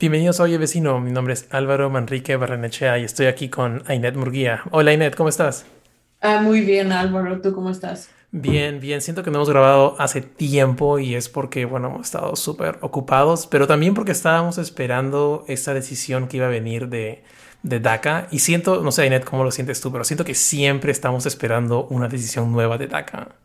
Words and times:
Bienvenidos 0.00 0.40
a 0.40 0.44
Oye 0.44 0.56
Vecino, 0.56 0.98
mi 0.98 1.12
nombre 1.12 1.34
es 1.34 1.46
Álvaro 1.50 1.90
Manrique 1.90 2.34
Barrenechea 2.34 2.98
y 2.98 3.04
estoy 3.04 3.26
aquí 3.26 3.50
con 3.50 3.82
Ainet 3.86 4.16
Murguía. 4.16 4.62
Hola 4.70 4.92
Ainet, 4.92 5.14
¿cómo 5.14 5.28
estás? 5.28 5.66
Ah, 6.22 6.40
muy 6.40 6.62
bien 6.62 6.90
Álvaro, 6.90 7.42
¿tú 7.42 7.52
cómo 7.52 7.68
estás? 7.68 8.08
Bien, 8.30 8.80
bien, 8.80 9.02
siento 9.02 9.22
que 9.22 9.30
no 9.30 9.36
hemos 9.36 9.50
grabado 9.50 9.96
hace 9.98 10.22
tiempo 10.22 10.98
y 10.98 11.16
es 11.16 11.28
porque, 11.28 11.66
bueno, 11.66 11.88
hemos 11.88 12.06
estado 12.06 12.34
súper 12.34 12.78
ocupados, 12.80 13.46
pero 13.46 13.66
también 13.66 13.92
porque 13.92 14.12
estábamos 14.12 14.56
esperando 14.56 15.44
esta 15.48 15.74
decisión 15.74 16.28
que 16.28 16.38
iba 16.38 16.46
a 16.46 16.48
venir 16.50 16.88
de, 16.88 17.22
de 17.62 17.78
DACA 17.78 18.26
y 18.30 18.38
siento, 18.38 18.82
no 18.82 18.92
sé 18.92 19.02
Ainet, 19.02 19.24
cómo 19.24 19.44
lo 19.44 19.50
sientes 19.50 19.82
tú, 19.82 19.92
pero 19.92 20.04
siento 20.04 20.24
que 20.24 20.34
siempre 20.34 20.92
estamos 20.92 21.26
esperando 21.26 21.86
una 21.88 22.08
decisión 22.08 22.50
nueva 22.52 22.78
de 22.78 22.86
DACA. 22.86 23.36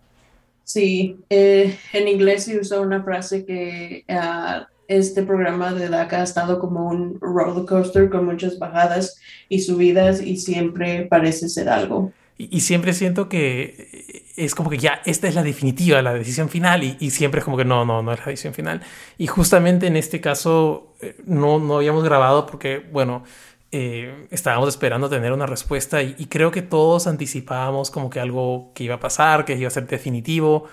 Sí, 0.63 1.19
eh, 1.29 1.77
en 1.91 2.07
inglés 2.07 2.45
se 2.45 2.57
usa 2.57 2.79
una 2.79 3.03
frase 3.03 3.45
que... 3.45 4.05
Uh, 4.07 4.73
este 4.87 5.23
programa 5.23 5.73
de 5.73 5.89
DACA 5.89 6.21
ha 6.21 6.23
estado 6.23 6.59
como 6.59 6.87
un 6.87 7.19
roller 7.19 7.65
coaster 7.65 8.09
con 8.09 8.25
muchas 8.25 8.59
bajadas 8.59 9.19
y 9.49 9.59
subidas 9.61 10.21
y 10.21 10.37
siempre 10.37 11.03
parece 11.03 11.49
ser 11.49 11.69
algo. 11.69 12.11
Y, 12.37 12.59
siempre 12.59 12.93
siento 12.93 13.29
que 13.29 14.31
es 14.35 14.55
como 14.55 14.69
que 14.69 14.77
ya 14.77 15.01
esta 15.05 15.29
es 15.29 15.35
la 15.35 15.43
definitiva, 15.43 16.01
la 16.01 16.13
decisión 16.13 16.49
final 16.49 16.83
y, 16.83 16.97
y, 16.99 17.11
siempre 17.11 17.39
es 17.39 17.45
como 17.45 17.55
que 17.55 17.63
no, 17.63 17.85
no, 17.85 18.01
no 18.01 18.11
es 18.11 18.19
la 18.19 18.25
decisión 18.25 18.53
final. 18.53 18.81
Y 19.17 19.27
justamente 19.27 19.87
en 19.87 19.95
este 19.95 20.19
caso 20.19 20.93
eh, 20.99 21.15
no, 21.25 21.59
no 21.59 21.77
habíamos 21.77 22.03
grabado 22.03 22.45
porque, 22.45 22.83
bueno, 22.91 23.23
eh, 23.71 24.27
estábamos 24.31 24.67
esperando 24.67 25.09
tener 25.09 25.31
una 25.31 25.45
respuesta 25.45 26.03
y, 26.03 26.13
y 26.17 26.25
creo 26.25 26.51
que 26.51 26.61
todos 26.61 27.07
anticipábamos 27.07 27.89
como 27.89 28.09
que 28.09 28.19
algo 28.19 28.71
que 28.73 28.83
iba 28.83 28.95
a 28.95 28.99
pasar, 28.99 29.45
que 29.45 29.55
iba 29.55 29.67
a 29.69 29.71
ser 29.71 29.87
definitivo 29.87 30.65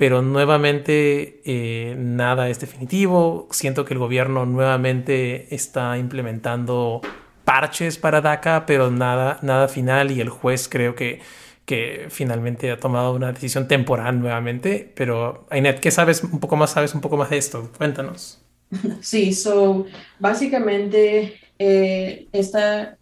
pero 0.00 0.22
nuevamente 0.22 1.42
eh, 1.44 1.94
nada 1.98 2.48
es 2.48 2.58
definitivo. 2.58 3.46
Siento 3.50 3.84
que 3.84 3.92
el 3.92 3.98
gobierno 3.98 4.46
nuevamente 4.46 5.54
está 5.54 5.98
implementando 5.98 7.02
parches 7.44 7.98
para 7.98 8.22
DACA, 8.22 8.64
pero 8.64 8.90
nada, 8.90 9.38
nada 9.42 9.68
final 9.68 10.10
y 10.10 10.22
el 10.22 10.30
juez 10.30 10.70
creo 10.70 10.94
que, 10.94 11.20
que 11.66 12.06
finalmente 12.08 12.70
ha 12.70 12.80
tomado 12.80 13.12
una 13.12 13.30
decisión 13.30 13.68
temporal 13.68 14.20
nuevamente. 14.20 14.90
Pero, 14.96 15.46
Ainet, 15.50 15.80
¿qué 15.80 15.90
sabes 15.90 16.24
un 16.24 16.40
poco 16.40 16.56
más? 16.56 16.70
¿Sabes 16.70 16.94
un 16.94 17.02
poco 17.02 17.18
más 17.18 17.28
de 17.28 17.36
esto? 17.36 17.70
Cuéntanos. 17.76 18.40
Sí, 19.02 19.34
so, 19.34 19.84
básicamente 20.18 21.38
este 21.58 22.96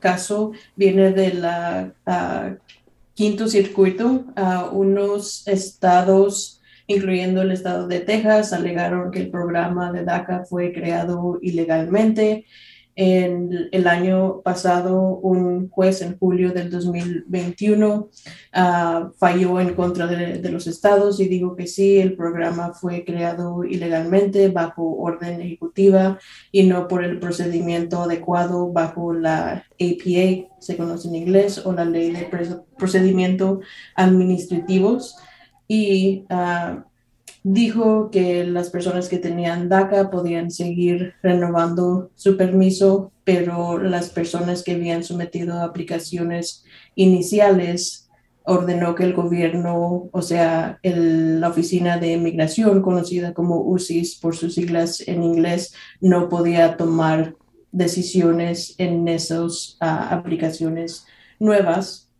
caso 0.00 0.52
viene 0.74 1.10
de 1.12 1.34
la 1.34 1.92
ah, 2.06 2.54
quinto 3.14 3.48
circuito, 3.48 4.24
a 4.36 4.64
unos 4.70 5.46
estados, 5.46 6.60
incluyendo 6.86 7.42
el 7.42 7.52
estado 7.52 7.86
de 7.86 8.00
Texas, 8.00 8.52
alegaron 8.52 9.10
que 9.10 9.20
el 9.20 9.30
programa 9.30 9.92
de 9.92 10.04
DACA 10.04 10.44
fue 10.44 10.72
creado 10.72 11.38
ilegalmente 11.40 12.44
en 12.96 13.68
el 13.72 13.86
año 13.88 14.40
pasado, 14.42 15.00
un 15.16 15.68
juez 15.68 16.00
en 16.02 16.16
julio 16.16 16.52
del 16.52 16.70
2021 16.70 18.08
ah, 18.52 19.10
falló 19.18 19.60
en 19.60 19.74
contra 19.74 20.06
de, 20.06 20.48
los 20.50 20.66
estados 20.66 21.18
y 21.18 21.26
dijo 21.26 21.56
que 21.56 21.66
sí, 21.66 21.98
el 21.98 22.14
programa 22.14 22.72
fue 22.72 23.04
creado 23.04 23.64
ilegalmente 23.64 24.48
bajo 24.48 24.96
orden 24.96 25.40
ejecutiva 25.40 26.18
y 26.52 26.64
no 26.64 26.86
por 26.86 27.02
el 27.02 27.18
procedimiento 27.18 28.02
adecuado 28.02 28.72
bajo 28.72 29.12
la 29.12 29.64
APA, 29.80 30.54
se 30.60 30.76
conoce 30.76 31.08
en 31.08 31.16
inglés, 31.16 31.66
o 31.66 31.72
la 31.72 31.84
ley 31.84 32.12
de 32.12 32.28
procedimiento 32.78 33.60
administrativos. 33.96 35.16
Y 35.66 36.26
uh, 36.30 36.82
dijo 37.44 38.10
que 38.10 38.44
las 38.44 38.70
personas 38.70 39.08
que 39.08 39.18
tenían 39.18 39.68
DACA 39.68 40.10
podían 40.10 40.50
seguir 40.50 41.14
renovando 41.22 42.10
su 42.14 42.36
permiso, 42.36 43.12
pero 43.22 43.78
las 43.78 44.08
personas 44.08 44.62
que 44.62 44.72
habían 44.72 45.04
sometido 45.04 45.60
aplicaciones 45.60 46.64
iniciales 46.96 48.08
ordenó 48.44 48.94
que 48.94 49.04
el 49.04 49.12
gobierno, 49.12 50.08
o 50.10 50.22
sea, 50.22 50.78
la 50.82 51.48
oficina 51.48 51.98
de 51.98 52.12
inmigración, 52.12 52.82
conocida 52.82 53.34
como 53.34 53.60
UCIS 53.60 54.16
por 54.16 54.34
sus 54.34 54.54
siglas 54.54 55.06
en 55.06 55.22
inglés, 55.22 55.74
no 56.00 56.28
podía 56.30 56.76
tomar 56.76 57.36
decisiones 57.72 58.74
en 58.78 59.06
esas 59.06 59.76
ah, 59.80 60.08
aplicaciones 60.10 61.06
nuevas 61.38 62.10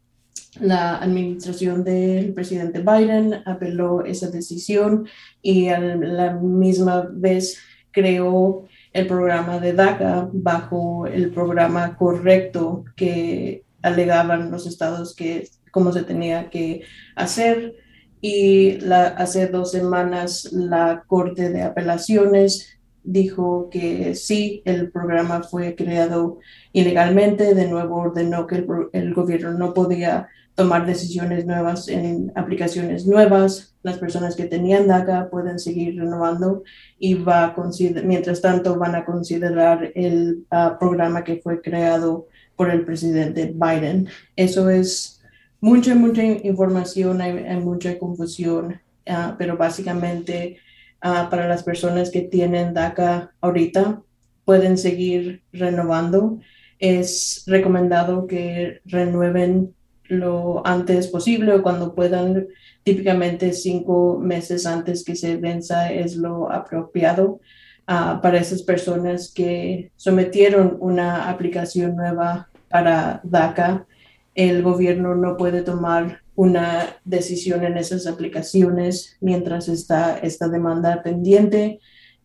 la 0.60 0.98
administración 0.98 1.84
del 1.84 2.32
presidente 2.32 2.80
Biden 2.80 3.42
apeló 3.44 4.04
esa 4.04 4.30
decisión 4.30 5.06
y 5.42 5.68
a 5.68 5.78
la 5.78 6.34
misma 6.34 7.08
vez 7.12 7.58
creó 7.90 8.66
el 8.92 9.06
programa 9.06 9.58
de 9.58 9.72
DACA 9.72 10.28
bajo 10.32 11.06
el 11.06 11.30
programa 11.30 11.96
correcto 11.96 12.84
que 12.96 13.64
alegaban 13.82 14.50
los 14.50 14.66
estados 14.66 15.14
que 15.14 15.48
cómo 15.70 15.92
se 15.92 16.04
tenía 16.04 16.50
que 16.50 16.82
hacer. 17.16 17.74
Y 18.20 18.78
la, 18.80 19.08
hace 19.08 19.48
dos 19.48 19.72
semanas 19.72 20.48
la 20.52 21.04
Corte 21.06 21.50
de 21.50 21.62
Apelaciones 21.62 22.78
dijo 23.02 23.68
que 23.70 24.14
sí, 24.14 24.62
el 24.64 24.90
programa 24.90 25.42
fue 25.42 25.74
creado 25.74 26.38
ilegalmente. 26.72 27.54
De 27.54 27.68
nuevo 27.68 27.96
ordenó 27.96 28.46
que 28.46 28.56
el, 28.56 28.66
el 28.92 29.12
gobierno 29.12 29.52
no 29.52 29.74
podía 29.74 30.28
tomar 30.54 30.86
decisiones 30.86 31.46
nuevas 31.46 31.88
en 31.88 32.32
aplicaciones 32.34 33.06
nuevas. 33.06 33.74
Las 33.82 33.98
personas 33.98 34.36
que 34.36 34.44
tenían 34.44 34.86
DACA 34.86 35.28
pueden 35.28 35.58
seguir 35.58 35.98
renovando 35.98 36.62
y 36.98 37.14
va 37.14 37.44
a 37.44 37.56
mientras 38.04 38.40
tanto 38.40 38.78
van 38.78 38.94
a 38.94 39.04
considerar 39.04 39.90
el 39.94 40.46
ah, 40.50 40.76
programa 40.78 41.24
que 41.24 41.40
fue 41.42 41.60
creado 41.60 42.28
por 42.56 42.70
el 42.70 42.84
presidente 42.84 43.52
Biden. 43.54 44.08
Eso 44.36 44.70
es 44.70 45.22
mucha, 45.60 45.94
mucha 45.94 46.22
información, 46.22 47.20
hay, 47.20 47.56
mucha 47.56 47.98
confusión, 47.98 48.80
ah, 49.08 49.34
pero 49.36 49.56
básicamente 49.56 50.58
ah, 51.00 51.28
para 51.30 51.48
las 51.48 51.64
personas 51.64 52.10
que 52.10 52.22
tienen 52.22 52.74
DACA 52.74 53.32
ahorita 53.40 54.02
pueden 54.44 54.78
seguir 54.78 55.42
renovando. 55.52 56.38
Es 56.78 57.42
recomendado 57.46 58.26
que 58.26 58.80
renueven 58.84 59.74
lo 60.08 60.66
antes 60.66 61.08
posible 61.08 61.54
o 61.54 61.62
cuando 61.62 61.94
puedan, 61.94 62.48
típicamente 62.82 63.52
cinco 63.52 64.18
meses 64.20 64.66
antes 64.66 65.04
que 65.04 65.16
se 65.16 65.36
venza 65.36 65.92
es 65.92 66.16
lo 66.16 66.50
apropiado 66.50 67.40
uh, 67.88 68.20
para 68.20 68.38
esas 68.38 68.62
personas 68.62 69.32
que 69.32 69.90
sometieron 69.96 70.76
una 70.80 71.30
aplicación 71.30 71.96
nueva 71.96 72.48
para 72.68 73.20
DACA. 73.24 73.86
El 74.34 74.62
gobierno 74.62 75.14
no 75.14 75.36
puede 75.36 75.62
tomar 75.62 76.20
una 76.34 76.96
decisión 77.04 77.64
en 77.64 77.76
esas 77.76 78.06
aplicaciones 78.06 79.16
mientras 79.20 79.68
está 79.68 80.18
esta 80.18 80.48
demanda 80.48 81.02
pendiente 81.02 81.78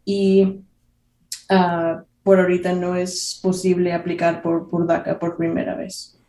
y 0.03 0.63
uh, 1.51 2.01
por 2.23 2.39
ahorita 2.39 2.73
no 2.73 2.95
es 2.95 3.39
posible 3.41 3.93
aplicar 3.93 4.41
por, 4.41 4.69
por 4.69 4.87
DACA 4.87 5.19
por 5.19 5.37
primera 5.37 5.75
vez. 5.75 6.19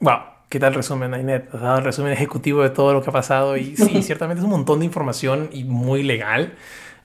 Wow. 0.00 0.37
¿Qué 0.48 0.58
tal 0.58 0.72
resumen, 0.72 1.12
Ainet? 1.12 1.54
Has 1.54 1.60
dado 1.60 1.78
el 1.78 1.84
resumen 1.84 2.12
ejecutivo 2.12 2.62
de 2.62 2.70
todo 2.70 2.94
lo 2.94 3.02
que 3.02 3.10
ha 3.10 3.12
pasado 3.12 3.56
y 3.58 3.76
sí, 3.76 4.02
ciertamente 4.02 4.40
es 4.40 4.44
un 4.44 4.50
montón 4.50 4.78
de 4.78 4.86
información 4.86 5.50
y 5.52 5.64
muy 5.64 6.02
legal. 6.02 6.54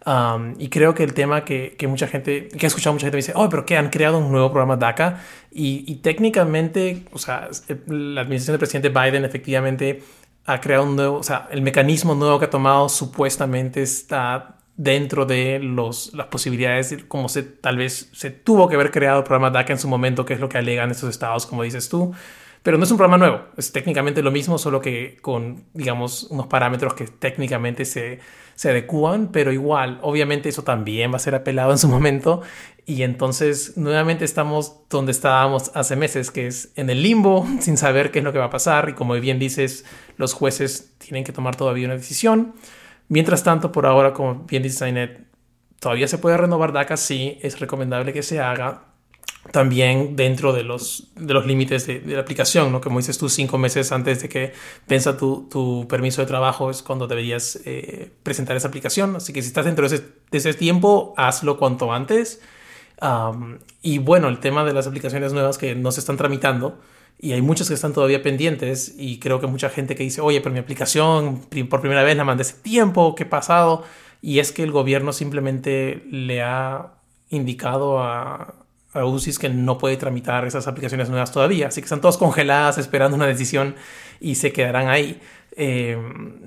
Um, 0.06 0.56
y 0.60 0.70
creo 0.70 0.94
que 0.94 1.04
el 1.04 1.14
tema 1.14 1.44
que, 1.44 1.76
que, 1.78 1.88
mucha 1.88 2.08
gente, 2.08 2.48
que 2.48 2.66
ha 2.66 2.68
escuchado 2.68 2.94
mucha 2.94 3.06
gente 3.06 3.18
dice, 3.18 3.34
oh, 3.36 3.50
pero 3.50 3.66
que 3.66 3.78
han 3.78 3.90
creado 3.90 4.18
un 4.18 4.32
nuevo 4.32 4.50
programa 4.50 4.78
DACA 4.78 5.22
y, 5.52 5.84
y, 5.88 5.96
técnicamente, 5.96 7.06
o 7.12 7.18
sea, 7.18 7.50
la 7.88 8.22
administración 8.22 8.54
del 8.54 8.60
presidente 8.60 8.90
Biden 8.90 9.26
efectivamente 9.26 10.04
ha 10.46 10.60
creado 10.60 10.84
un 10.84 10.96
nuevo, 10.96 11.18
o 11.18 11.24
sea, 11.24 11.48
el 11.52 11.62
mecanismo 11.62 12.16
nuevo 12.16 12.40
que 12.40 12.46
ha 12.46 12.50
tomado 12.50 12.90
supuestamente 12.90 13.82
está 13.82 14.58
dentro 14.76 15.26
de 15.26 15.60
los, 15.60 16.14
las 16.14 16.28
posibilidades, 16.28 16.96
como 17.08 17.30
se 17.30 17.44
tal 17.44 17.78
vez 17.78 18.10
se 18.12 18.32
tuvo 18.32 18.68
que 18.68 18.76
haber 18.76 18.92
creado 18.92 19.20
el 19.20 19.24
programa 19.24 19.52
DACA 19.52 19.74
en 19.74 19.80
su 19.80 19.88
momento, 19.88 20.26
que 20.26 20.34
es 20.34 20.40
lo 20.40 20.50
que 20.50 20.58
alegan 20.58 20.92
estos 20.92 21.10
estados, 21.10 21.46
como 21.46 21.64
dices 21.64 21.90
tú. 21.90 22.14
Pero 22.64 22.78
no 22.78 22.86
es 22.86 22.92
un 22.92 22.98
programa 22.98 23.18
nuevo, 23.18 23.42
es 23.58 23.74
técnicamente 23.74 24.24
lo 24.24 24.32
mismo, 24.32 24.58
solo 24.58 24.80
que 24.80 25.18
con, 25.22 25.66
digamos, 25.74 26.24
unos 26.30 26.48
parámetros 26.48 26.94
que 26.94 27.06
técnicamente 27.06 27.84
se, 27.84 28.20
se 28.56 28.70
adecúan, 28.70 29.34
pero 29.34 29.52
igual, 29.52 30.00
obviamente 30.02 30.48
eso 30.48 30.64
también 30.64 31.12
va 31.12 31.18
a 31.18 31.20
ser 31.20 31.36
apelado 31.36 31.72
en 31.72 31.78
su 31.78 31.90
momento. 31.90 32.42
Y 32.86 33.04
entonces 33.04 33.78
nuevamente 33.78 34.24
estamos 34.24 34.78
donde 34.90 35.12
estábamos 35.12 35.72
hace 35.74 35.98
meses, 35.98 36.32
que 36.32 36.48
es 36.48 36.72
en 36.76 36.90
el 36.90 37.04
limbo, 37.04 37.46
sin 37.60 37.76
saber 37.76 38.12
qué 38.12 38.20
es 38.20 38.26
lo 38.26 38.32
que 38.32 38.40
va 38.40 38.46
a 38.46 38.50
pasar. 38.50 38.88
Y 38.90 38.94
como 38.94 39.14
bien 39.16 39.40
dices, 39.40 39.86
los 40.16 40.34
jueces 40.34 40.94
tienen 41.00 41.26
que 41.26 41.34
tomar 41.34 41.58
todavía 41.58 41.86
una 41.86 41.96
decisión. 41.96 42.54
Mientras 43.10 43.44
tanto, 43.44 43.74
por 43.74 43.86
ahora, 43.86 44.14
como 44.14 44.46
bien 44.46 44.64
dice 44.64 44.80
Zainet, 44.80 45.28
todavía 45.80 46.08
se 46.08 46.18
puede 46.18 46.38
renovar 46.38 46.72
DACA, 46.72 46.96
sí, 46.96 47.38
es 47.42 47.60
recomendable 47.60 48.14
que 48.14 48.24
se 48.24 48.40
haga 48.40 48.93
también 49.52 50.16
dentro 50.16 50.54
de 50.54 50.64
los, 50.64 51.10
de 51.16 51.34
los 51.34 51.46
límites 51.46 51.86
de, 51.86 52.02
la 52.06 52.22
aplicación, 52.22 52.72
¿no? 52.72 52.82
Como 52.82 53.00
dices 53.00 53.18
tú, 53.18 53.28
cinco 53.30 53.58
meses 53.58 53.92
antes 53.92 54.22
de 54.22 54.30
que 54.30 54.54
venza 54.88 55.18
tu, 55.18 55.48
tu 55.50 55.88
permiso 55.88 56.22
de 56.22 56.28
trabajo 56.28 56.70
es 56.70 56.82
cuando 56.82 57.08
deberías 57.08 57.60
eh, 57.66 58.12
presentar 58.24 58.56
esa 58.56 58.70
aplicación. 58.70 59.18
Así 59.18 59.34
que 59.34 59.42
si 59.42 59.50
estás 59.50 59.66
dentro 59.66 59.88
de 59.88 59.96
ese, 59.96 60.06
de 60.32 60.38
ese 60.38 60.54
tiempo, 60.54 61.14
hazlo 61.18 61.58
cuanto 61.58 61.92
antes. 61.92 62.42
y 63.82 63.98
bueno, 63.98 64.30
el 64.30 64.40
tema 64.40 64.64
de 64.64 64.74
las 64.74 64.88
aplicaciones 64.88 65.34
nuevas 65.34 65.58
que 65.58 65.76
no 65.76 65.92
se 65.92 66.00
están 66.00 66.18
tramitando, 66.18 66.80
y 67.20 67.34
hay 67.34 67.42
muchas 67.42 67.68
que 67.68 67.74
están 67.74 67.94
todavía 67.94 68.24
pendientes, 68.24 68.96
y 68.98 69.20
creo 69.20 69.40
que 69.40 69.48
mucha 69.48 69.70
gente 69.70 69.96
que 69.96 70.04
dice, 70.04 70.22
oye, 70.22 70.42
pero 70.42 70.54
mi 70.54 70.60
aplicación 70.60 71.42
por 71.70 71.82
primera 71.82 72.04
vez 72.04 72.16
la 72.16 72.24
mandé 72.24 72.42
hace 72.42 72.56
tiempo, 72.62 73.14
¿qué 73.16 73.24
ha 73.24 73.30
pasado? 73.30 73.84
Y 74.22 74.40
es 74.40 74.52
que 74.54 74.64
el 74.64 74.72
gobierno 74.72 75.12
simplemente 75.12 76.04
le 76.10 76.42
ha 76.42 76.94
indicado 77.30 78.00
a, 78.00 78.63
a 78.94 79.06
UCIS 79.06 79.40
que 79.40 79.50
no 79.50 79.78
puede 79.78 79.98
tramitar 79.98 80.46
esas 80.46 80.68
aplicaciones 80.68 81.10
nuevas 81.10 81.32
todavía. 81.32 81.68
Así 81.68 81.82
que 81.82 81.86
están 81.86 82.02
todas 82.02 82.18
congeladas 82.18 82.78
esperando 82.78 83.16
una 83.16 83.28
decisión 83.28 83.76
y 84.20 84.36
se 84.36 84.54
quedarán 84.54 84.88
ahí. 84.88 85.20
Eh, 85.56 85.98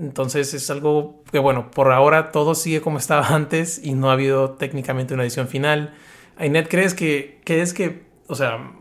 entonces 0.01 0.53
es 0.55 0.69
algo 0.71 1.23
que, 1.31 1.39
bueno, 1.39 1.71
por 1.71 1.93
ahora 1.93 2.33
todo 2.33 2.55
sigue 2.55 2.81
como 2.81 2.99
estaba 2.99 3.29
antes 3.35 3.81
y 3.83 3.95
no 3.95 4.11
ha 4.11 4.15
habido 4.15 4.51
técnicamente 4.53 5.15
una 5.15 5.25
decisión 5.25 5.49
final. 5.49 5.95
Ainet, 6.37 6.69
¿crees 6.69 6.95
que, 6.95 7.41
es 7.45 7.73
que, 7.73 8.07
o 8.27 8.35
sea, 8.35 8.73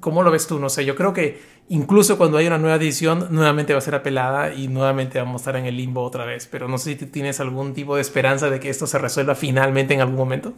cómo 0.00 0.22
lo 0.22 0.30
ves 0.30 0.46
tú? 0.46 0.58
No 0.58 0.68
sé, 0.68 0.84
yo 0.84 0.94
creo 0.94 1.12
que 1.12 1.40
incluso 1.68 2.18
cuando 2.18 2.38
hay 2.38 2.46
una 2.46 2.58
nueva 2.58 2.78
decisión, 2.78 3.28
nuevamente 3.30 3.72
va 3.72 3.78
a 3.78 3.82
ser 3.82 3.94
apelada 3.94 4.54
y 4.54 4.68
nuevamente 4.68 5.18
vamos 5.18 5.40
a 5.40 5.42
estar 5.42 5.56
en 5.56 5.66
el 5.66 5.76
limbo 5.76 6.02
otra 6.02 6.24
vez. 6.24 6.46
Pero 6.46 6.68
no 6.68 6.78
sé 6.78 6.96
si 6.96 7.06
tienes 7.06 7.40
algún 7.40 7.74
tipo 7.74 7.96
de 7.96 8.02
esperanza 8.02 8.48
de 8.48 8.60
que 8.60 8.70
esto 8.70 8.86
se 8.86 8.98
resuelva 8.98 9.34
finalmente 9.34 9.94
en 9.94 10.00
algún 10.00 10.16
momento. 10.16 10.54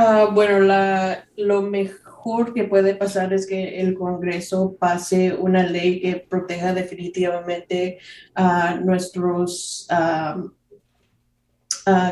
Ah, 0.00 0.30
bueno, 0.32 0.60
la, 0.60 1.26
lo 1.36 1.60
mejor 1.60 2.54
que 2.54 2.62
puede 2.62 2.94
pasar 2.94 3.32
es 3.32 3.48
que 3.48 3.80
el 3.80 3.94
Congreso 3.94 4.76
pase 4.78 5.34
una 5.34 5.64
ley 5.64 6.00
que 6.00 6.24
proteja 6.30 6.72
definitivamente 6.72 7.98
a 8.36 8.76
nuestros 8.76 9.88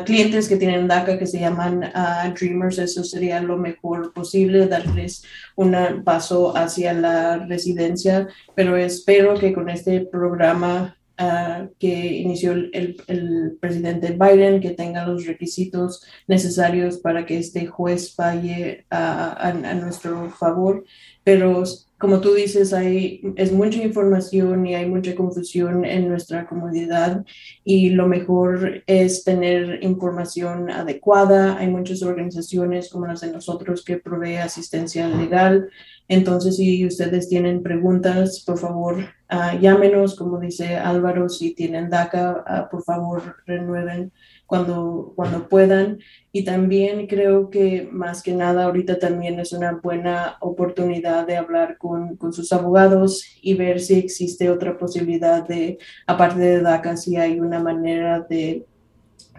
clientes 0.05 0.49
que 0.49 0.57
tienen 0.57 0.89
DACA, 0.89 1.17
que 1.17 1.27
se 1.27 1.39
llaman 1.39 1.89
Dreamers. 2.37 2.77
Eso 2.77 3.05
sería 3.05 3.39
lo 3.39 3.55
mejor 3.55 4.11
posible, 4.11 4.67
darles 4.67 5.23
un 5.55 5.73
paso 6.03 6.57
hacia 6.57 6.91
la 6.91 7.37
residencia. 7.45 8.27
Pero 8.53 8.75
espero 8.75 9.35
que 9.39 9.53
con 9.53 9.69
este 9.69 10.01
programa 10.01 10.96
que 11.79 12.17
inició 12.17 12.51
el, 12.51 13.57
presidente 13.59 14.11
Biden, 14.11 14.61
que 14.61 14.71
tenga 14.71 15.07
los 15.07 15.25
requisitos 15.25 16.05
necesarios 16.27 16.97
para 16.97 17.25
que 17.25 17.37
este 17.37 17.65
juez 17.65 18.13
falle 18.15 18.85
a, 18.89 19.53
nuestro 19.75 20.29
favor. 20.29 20.83
Pero 21.23 21.63
como 21.97 22.21
tú 22.21 22.35
dices, 22.35 22.73
hay, 22.73 23.21
es 23.35 23.51
mucha 23.51 23.81
información 23.81 24.65
y 24.67 24.75
hay 24.75 24.85
mucha 24.85 25.15
confusión 25.15 25.83
en 25.83 26.07
nuestra 26.07 26.47
comunidad 26.47 27.25
y 27.63 27.89
lo 27.89 28.07
mejor 28.07 28.83
es 28.85 29.23
tener 29.23 29.83
información 29.83 30.69
adecuada. 30.69 31.57
Hay 31.57 31.67
muchas 31.67 32.03
organizaciones 32.03 32.89
como 32.89 33.07
las 33.07 33.21
de 33.21 33.31
nosotros 33.31 33.83
que 33.83 33.97
provee 33.97 34.35
asistencia 34.35 35.07
legal 35.07 35.69
entonces, 36.09 36.55
si 36.55 36.85
ustedes 36.85 37.27
tienen 37.27 37.61
preguntas, 37.61 38.41
por 38.45 38.57
favor, 38.57 38.95
ah, 39.27 39.55
llámenos, 39.59 40.15
como 40.15 40.39
dice 40.39 40.77
Álvaro, 40.77 41.27
si 41.27 41.53
tienen 41.53 41.89
DACA, 41.89 42.43
ah, 42.47 42.69
por 42.71 42.83
favor, 42.83 43.35
renueven 43.45 44.13
cuando, 44.45 45.11
cuando 45.17 45.49
puedan. 45.49 45.99
Y 46.31 46.45
también 46.45 47.07
creo 47.07 47.49
que 47.49 47.89
más 47.91 48.23
que 48.23 48.33
nada 48.33 48.63
ahorita 48.65 48.99
también 48.99 49.37
es 49.39 49.51
una 49.51 49.73
buena 49.83 50.37
oportunidad 50.39 51.27
de 51.27 51.35
hablar 51.35 51.77
con, 51.77 52.15
con 52.15 52.31
sus 52.31 52.53
abogados 52.53 53.25
y 53.41 53.55
ver 53.55 53.81
si 53.81 53.95
existe 53.95 54.49
otra 54.49 54.77
posibilidad 54.77 55.45
de, 55.45 55.77
aparte 56.05 56.39
de 56.39 56.61
DACA, 56.61 56.95
si 56.95 57.17
hay 57.17 57.41
una 57.41 57.59
manera 57.59 58.21
de 58.21 58.65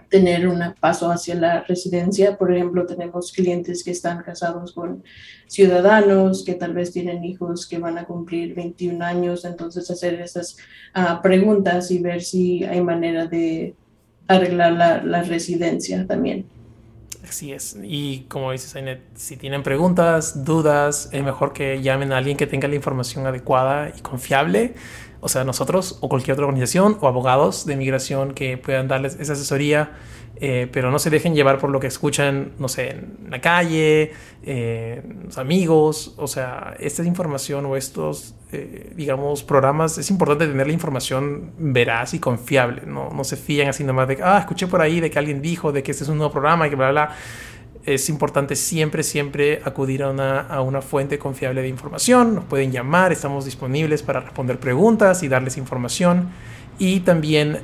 tener 0.08 0.48
un 0.48 0.62
paso 0.80 1.10
hacia 1.10 1.34
la 1.34 1.62
residencia. 1.62 2.36
Por 2.36 2.52
ejemplo, 2.52 2.86
tenemos 2.86 3.32
clientes 3.32 3.84
que 3.84 3.90
están 3.90 4.22
casados 4.22 4.72
con 4.72 5.02
ciudadanos, 5.46 6.44
que 6.44 6.54
tal 6.54 6.74
vez 6.74 6.92
tienen 6.92 7.24
hijos 7.24 7.66
que 7.66 7.78
van 7.78 7.98
a 7.98 8.04
cumplir 8.04 8.54
21 8.54 9.04
años, 9.04 9.44
entonces 9.44 9.90
hacer 9.90 10.20
esas 10.20 10.56
ah, 10.94 11.20
preguntas 11.22 11.90
y 11.90 11.98
ver 11.98 12.22
si 12.22 12.64
hay 12.64 12.80
manera 12.80 13.26
de 13.26 13.74
arreglar 14.26 14.72
la, 14.72 15.02
la, 15.02 15.22
residencia 15.22 16.06
también. 16.06 16.44
Así 17.26 17.52
es. 17.52 17.76
Y 17.82 18.20
como 18.28 18.52
dices, 18.52 18.74
Ainet, 18.76 19.00
si 19.14 19.36
tienen 19.36 19.62
preguntas, 19.62 20.44
dudas, 20.44 21.08
es 21.12 21.22
mejor 21.22 21.52
que 21.52 21.82
llamen 21.82 22.12
a 22.12 22.18
alguien 22.18 22.36
que 22.36 22.46
tenga 22.46 22.68
la 22.68 22.74
información 22.74 23.26
adecuada 23.26 23.92
y 23.96 24.00
confiable 24.00 24.74
o 25.20 25.28
sea, 25.28 25.44
nosotros 25.44 25.98
o 26.00 26.08
cualquier 26.08 26.34
otra 26.34 26.46
organización 26.46 26.98
o 27.00 27.08
abogados 27.08 27.66
de 27.66 27.76
migración 27.76 28.34
que 28.34 28.56
puedan 28.56 28.88
darles 28.88 29.16
esa 29.18 29.32
asesoría, 29.32 29.92
eh, 30.40 30.68
pero 30.70 30.92
no 30.92 31.00
se 31.00 31.10
dejen 31.10 31.34
llevar 31.34 31.58
por 31.58 31.70
lo 31.70 31.80
que 31.80 31.88
escuchan, 31.88 32.52
no 32.58 32.68
sé, 32.68 32.90
en 32.90 33.28
la 33.30 33.40
calle, 33.40 34.12
eh, 34.44 35.02
los 35.24 35.36
amigos, 35.38 36.14
o 36.16 36.28
sea, 36.28 36.76
esta 36.78 37.02
información 37.02 37.66
o 37.66 37.76
estos, 37.76 38.34
eh, 38.52 38.92
digamos, 38.94 39.42
programas, 39.42 39.98
es 39.98 40.10
importante 40.10 40.46
tener 40.46 40.66
la 40.66 40.72
información 40.72 41.52
veraz 41.58 42.14
y 42.14 42.20
confiable, 42.20 42.82
no, 42.86 43.10
no 43.10 43.24
se 43.24 43.36
fían 43.36 43.68
así 43.68 43.82
nomás 43.82 44.06
de, 44.06 44.18
ah, 44.22 44.38
escuché 44.38 44.68
por 44.68 44.80
ahí 44.80 45.00
de 45.00 45.10
que 45.10 45.18
alguien 45.18 45.42
dijo 45.42 45.72
de 45.72 45.82
que 45.82 45.90
este 45.90 46.04
es 46.04 46.10
un 46.10 46.18
nuevo 46.18 46.32
programa 46.32 46.68
que 46.68 46.76
bla, 46.76 46.92
bla, 46.92 47.06
bla 47.06 47.16
es 47.94 48.08
importante 48.08 48.54
siempre, 48.54 49.02
siempre 49.02 49.62
acudir 49.64 50.02
a 50.02 50.10
una, 50.10 50.40
a 50.40 50.60
una, 50.60 50.82
fuente 50.82 51.18
confiable 51.18 51.62
de 51.62 51.68
información. 51.68 52.34
Nos 52.34 52.44
pueden 52.44 52.70
llamar, 52.70 53.12
estamos 53.12 53.44
disponibles 53.44 54.02
para 54.02 54.20
responder 54.20 54.58
preguntas 54.58 55.22
y 55.22 55.28
darles 55.28 55.56
información. 55.56 56.28
Y 56.78 57.00
también 57.00 57.60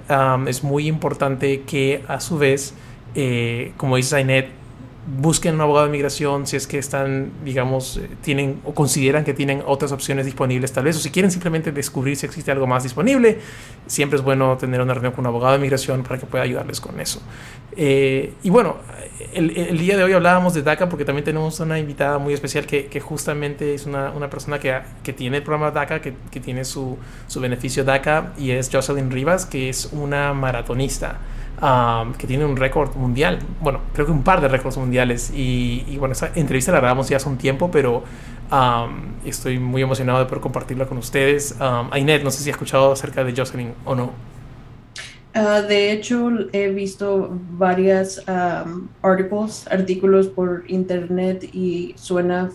es 0.47 0.65
muy 0.65 0.89
importante 0.89 1.63
que 1.63 2.03
a 2.09 2.21
su 2.21 2.39
vez, 2.39 2.75
eh, 3.15 3.73
como 3.77 3.97
dice 3.97 4.11
Zainet, 4.11 4.49
busquen 5.07 5.55
un 5.55 5.61
abogado 5.61 5.87
de 5.87 5.93
migración 5.93 6.47
si 6.47 6.57
es 6.57 6.67
que 6.67 6.79
están, 6.79 7.31
digamos, 7.45 7.99
eh, 7.99 8.09
tienen 8.23 8.61
o 8.65 8.75
consideran 8.75 9.25
que 9.25 9.35
tienen 9.35 9.63
otras 9.67 9.93
opciones 9.93 10.25
disponibles 10.25 10.73
tal 10.73 10.85
vez, 10.85 10.97
o 10.97 11.01
si 11.01 11.11
quieren 11.11 11.31
simplemente 11.31 11.73
descubrir 11.73 12.17
si 12.17 12.27
existe 12.27 12.51
algo 12.51 12.67
más 12.67 12.83
disponible, 12.83 13.39
siempre 13.87 14.19
es 14.19 14.25
bueno 14.25 14.57
tener 14.57 14.81
una 14.81 14.95
reunión 14.95 15.13
con 15.13 15.23
un 15.23 15.27
abogado 15.27 15.53
de 15.55 15.59
migración 15.59 16.03
para 16.03 16.19
que 16.19 16.27
pueda 16.27 16.45
ayudarles 16.45 16.81
con 16.81 16.99
eso. 17.01 17.21
Eh, 17.77 18.33
y 18.43 18.51
bueno, 18.51 18.77
el, 19.33 19.79
día 19.79 19.97
de 19.97 20.05
hoy 20.05 20.13
hablábamos 20.13 20.55
de 20.55 20.63
DACA 20.63 20.89
porque 20.89 21.05
también 21.05 21.25
tenemos 21.25 21.61
una 21.61 21.79
invitada 21.79 22.19
muy 22.19 22.33
especial 22.33 22.67
que, 22.67 23.01
justamente 23.01 23.75
es 23.75 23.85
una, 23.87 24.31
persona 24.31 24.59
que, 24.59 25.13
tiene 25.13 25.39
el 25.39 25.43
programa 25.43 25.71
DACA, 25.71 26.01
que, 26.01 26.15
que 26.31 26.41
tiene 26.41 26.65
su, 26.65 26.97
su 27.27 27.41
beneficio 27.41 27.85
DACA, 27.85 28.33
y 28.39 28.53
es 28.53 28.71
Jocelyn 28.73 29.11
Rivas, 29.11 29.45
que 29.45 29.69
es 29.69 29.91
una 29.93 30.33
maratonista 30.33 31.19
que 32.19 32.27
tiene 32.27 32.45
un 32.45 32.57
récord 32.57 32.95
mundial. 32.97 33.39
Bueno, 33.61 33.81
creo 33.93 34.07
que 34.07 34.13
un 34.13 34.23
par 34.23 34.41
de 34.41 34.49
récords 34.49 34.77
mundiales. 34.77 35.33
Y, 35.35 35.97
bueno, 35.99 36.13
esa 36.13 36.31
entrevista 36.35 36.73
la 36.73 36.79
grabamos 36.79 37.09
ya 37.09 37.17
hace 37.17 37.29
un 37.29 37.39
tiempo, 37.39 37.71
pero 37.71 38.05
estoy 39.25 39.59
muy 39.59 39.83
emocionado 39.83 40.25
de 40.25 40.41
compartirla 40.41 40.87
con 40.87 40.99
ustedes. 40.99 41.57
Um, 41.61 41.93
Ainet, 41.93 42.23
no 42.23 42.31
sé 42.31 42.43
si 42.43 42.51
ha 42.51 42.53
escuchado 42.53 42.93
acerca 42.93 43.25
de 43.25 43.35
Jocelyn 43.35 43.73
o 43.85 43.95
no. 43.95 44.35
Ah, 45.37 45.63
de 45.63 45.91
hecho, 45.91 46.31
he 46.53 46.69
visto 46.69 47.29
varias 47.51 48.23
articles, 49.03 49.67
artículos 49.69 50.29
por 50.29 50.63
internet 50.69 51.49
y 51.53 51.93
suena 51.97 52.51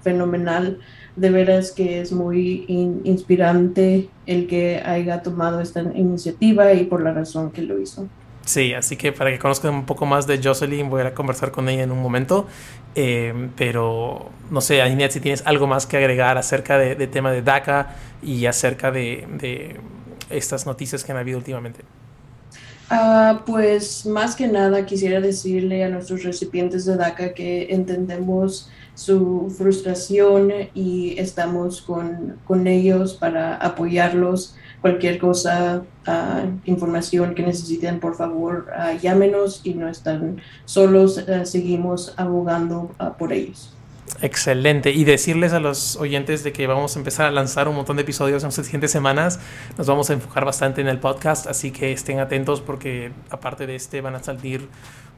fenomenal. 0.00 0.78
De 1.14 1.30
veras 1.30 1.70
que 1.70 2.00
es 2.00 2.10
muy 2.10 2.64
inspirante 3.04 4.08
el 4.26 4.48
que 4.48 4.82
haya 4.84 5.22
tomado 5.22 5.60
esta 5.60 5.80
iniciativa 5.82 6.72
y 6.72 6.86
por 6.86 7.04
la 7.04 7.12
razón 7.12 7.52
que 7.52 7.62
lo 7.62 7.78
hizo. 7.78 8.08
Sí, 8.44 8.74
así 8.74 8.96
que 8.96 9.12
para 9.12 9.30
que 9.30 9.38
conozcan 9.38 9.74
un 9.74 9.86
poco 9.86 10.04
más 10.04 10.26
de 10.26 10.40
Jocelyn, 10.42 10.90
voy 10.90 11.02
a 11.02 11.14
conversar 11.14 11.50
con 11.50 11.68
ella 11.68 11.82
en 11.82 11.90
un 11.90 12.02
momento. 12.02 12.46
Eh, 12.94 13.48
pero 13.56 14.30
no 14.50 14.60
sé, 14.60 14.82
Aninet, 14.82 15.10
si 15.10 15.20
tienes 15.20 15.42
algo 15.46 15.66
más 15.66 15.86
que 15.86 15.96
agregar 15.96 16.38
acerca 16.38 16.78
del 16.78 16.96
de 16.96 17.06
tema 17.06 17.32
de 17.32 17.42
DACA 17.42 17.96
y 18.22 18.46
acerca 18.46 18.90
de, 18.90 19.26
de, 19.38 19.80
estas 20.30 20.66
noticias 20.66 21.04
que 21.04 21.12
han 21.12 21.18
habido 21.18 21.38
últimamente. 21.38 21.80
Ah, 22.90 23.42
pues 23.46 24.04
más 24.04 24.36
que 24.36 24.46
nada 24.46 24.84
quisiera 24.84 25.20
decirle 25.20 25.84
a 25.84 25.88
nuestros 25.88 26.22
recipientes 26.22 26.84
de 26.84 26.96
DACA 26.96 27.32
que 27.32 27.68
entendemos 27.70 28.70
su 28.94 29.52
frustración 29.56 30.52
y 30.74 31.18
estamos 31.18 31.80
con, 31.80 32.36
con 32.44 32.66
ellos 32.66 33.14
para 33.14 33.56
apoyarlos. 33.56 34.56
Cualquier 34.84 35.18
cosa, 35.18 35.80
uh, 36.06 36.60
información 36.66 37.34
que 37.34 37.42
necesiten, 37.42 38.00
por 38.00 38.16
favor, 38.16 38.66
uh, 38.68 38.98
llámenos 38.98 39.62
y 39.64 39.72
no 39.72 39.88
están 39.88 40.42
solos. 40.66 41.24
Uh, 41.26 41.46
seguimos 41.46 42.12
abogando 42.18 42.94
por 43.18 43.32
ellos. 43.32 43.74
Excelente. 44.20 44.90
Y 44.90 45.04
decirles 45.04 45.54
a 45.54 45.58
los 45.58 45.96
oyentes 45.96 46.44
de 46.44 46.52
que 46.52 46.66
vamos 46.66 46.96
a 46.96 46.98
empezar 46.98 47.24
a 47.24 47.30
lanzar 47.30 47.66
un 47.66 47.76
montón 47.76 47.96
de 47.96 48.02
episodios 48.02 48.42
en 48.42 48.48
las 48.48 48.56
siguientes 48.56 48.90
semanas. 48.90 49.40
Nos 49.78 49.86
vamos 49.86 50.10
a 50.10 50.12
enfocar 50.12 50.44
bastante 50.44 50.82
en 50.82 50.88
el 50.88 50.98
podcast, 50.98 51.46
así 51.46 51.70
que 51.70 51.90
estén 51.90 52.20
atentos 52.20 52.60
porque 52.60 53.10
aparte 53.30 53.66
de 53.66 53.76
este 53.76 54.02
van 54.02 54.16
a 54.16 54.22
salir 54.22 54.68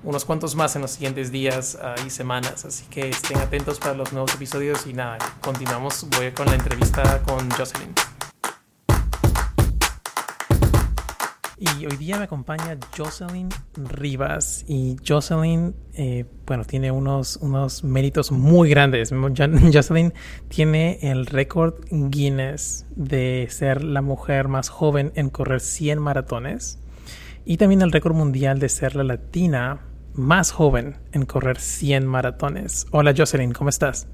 unos 0.04 0.25
cuantos 0.25 0.54
más 0.54 0.76
en 0.76 0.82
los 0.82 0.92
siguientes 0.92 1.32
días 1.32 1.76
y 2.06 2.11
semanas. 2.11 2.64
Así 2.64 2.85
que 2.88 3.08
estén 3.08 3.38
atentos 3.38 3.80
para 3.80 3.94
los 3.94 4.12
nuevos 4.12 4.32
episodios 4.32 4.87
y 4.87 4.92
nada, 4.92 5.18
continuamos. 5.40 6.06
Voy 6.16 6.30
con 6.30 6.46
la 6.46 6.54
entrevista 6.54 7.20
con 7.26 7.50
Jocelyn. 7.50 8.15
Y 11.58 11.86
hoy 11.86 11.96
día 11.96 12.18
me 12.18 12.25
acompaña 12.25 12.76
Jocelyn 12.94 13.48
Rivas. 13.76 14.62
Y 14.68 14.96
Jocelyn, 15.06 15.75
eh, 15.94 16.26
bueno, 16.44 16.66
tiene 16.66 16.90
unos, 16.90 17.38
unos 17.38 17.82
méritos 17.82 18.30
muy 18.30 18.68
grandes. 18.68 19.10
Jocelyn 19.72 20.12
tiene 20.48 20.98
el 21.00 21.25
récord 21.25 21.76
Guinness 21.90 22.84
de 22.94 23.46
ser 23.48 23.82
la 23.82 24.02
mujer 24.02 24.48
más 24.48 24.68
joven 24.68 25.12
en 25.14 25.30
correr 25.30 25.60
100 25.60 25.98
maratones. 25.98 26.78
Y 27.46 27.56
también 27.56 27.80
el 27.80 27.90
récord 27.90 28.14
mundial 28.14 28.58
de 28.58 28.68
ser 28.68 28.94
la 28.94 29.04
latina 29.04 29.80
más 30.12 30.52
joven 30.52 30.98
en 31.12 31.25
correr 31.25 31.58
100 31.58 32.06
maratones. 32.06 32.86
Hola 32.90 33.14
Jocelyn, 33.16 33.52
¿cómo 33.52 33.70
estás? 33.70 34.08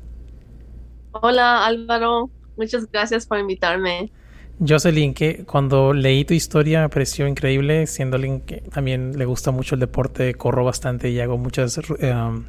Hola 1.11 1.67
Álvaro, 1.67 2.31
muchas 2.57 2.89
gracias 2.91 3.27
por 3.27 3.39
invitarme. 3.39 4.13
Jocelyn, 4.67 5.15
que 5.15 5.45
cuando 5.45 5.93
leí 5.93 6.25
tu 6.25 6.35
historia 6.35 6.83
me 6.83 6.89
pareció 6.89 7.27
increíble, 7.27 7.87
siendo 7.87 8.17
alguien 8.17 8.41
que 8.43 8.61
también 8.61 9.19
le 9.19 9.25
gusta 9.25 9.51
mucho 9.51 9.75
el 9.75 9.81
deporte, 9.81 10.35
corro 10.35 10.65
bastante 10.65 11.11
y 11.11 11.21
hago 11.21 11.37
muchos 11.37 11.79
um, 11.79 12.45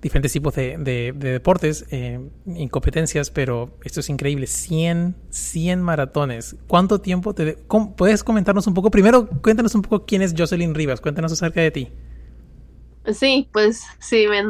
diferentes 0.00 0.32
tipos 0.32 0.54
de, 0.54 1.12
deportes, 1.16 1.84
eh, 1.90 2.20
incompetencias, 2.46 3.30
pero 3.30 3.70
esto 3.82 4.00
es 4.00 4.08
increíble, 4.08 4.46
100, 4.46 5.16
100 5.30 5.82
maratones. 5.82 6.56
¿Cuánto 6.68 7.00
tiempo 7.00 7.34
te... 7.34 7.58
¿Puedes 7.96 8.22
comentarnos 8.22 8.66
un 8.66 8.74
poco? 8.74 8.90
Primero, 8.90 9.28
cuéntanos 9.42 9.74
un 9.74 9.82
poco 9.82 10.06
quién 10.06 10.22
es 10.22 10.34
Jocelyn 10.36 10.74
Rivas, 10.74 11.00
cuéntanos 11.00 11.32
acerca 11.32 11.60
de 11.60 11.70
ti. 11.70 11.88
Sí, 13.12 13.48
pues 13.52 13.82
sí, 13.98 14.26
me, 14.28 14.44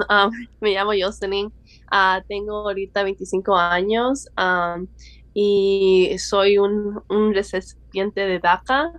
me 0.60 0.74
llamo 0.74 0.90
Jocelyn, 1.00 1.46
uh, 1.46 2.22
tengo 2.28 2.68
ahorita 2.68 3.04
25 3.04 3.56
años. 3.56 4.28
Um, 4.36 4.86
y 5.34 6.16
soy 6.18 6.58
un, 6.58 7.02
un 7.08 7.34
recipiente 7.34 8.20
de 8.22 8.38
DACA. 8.38 8.92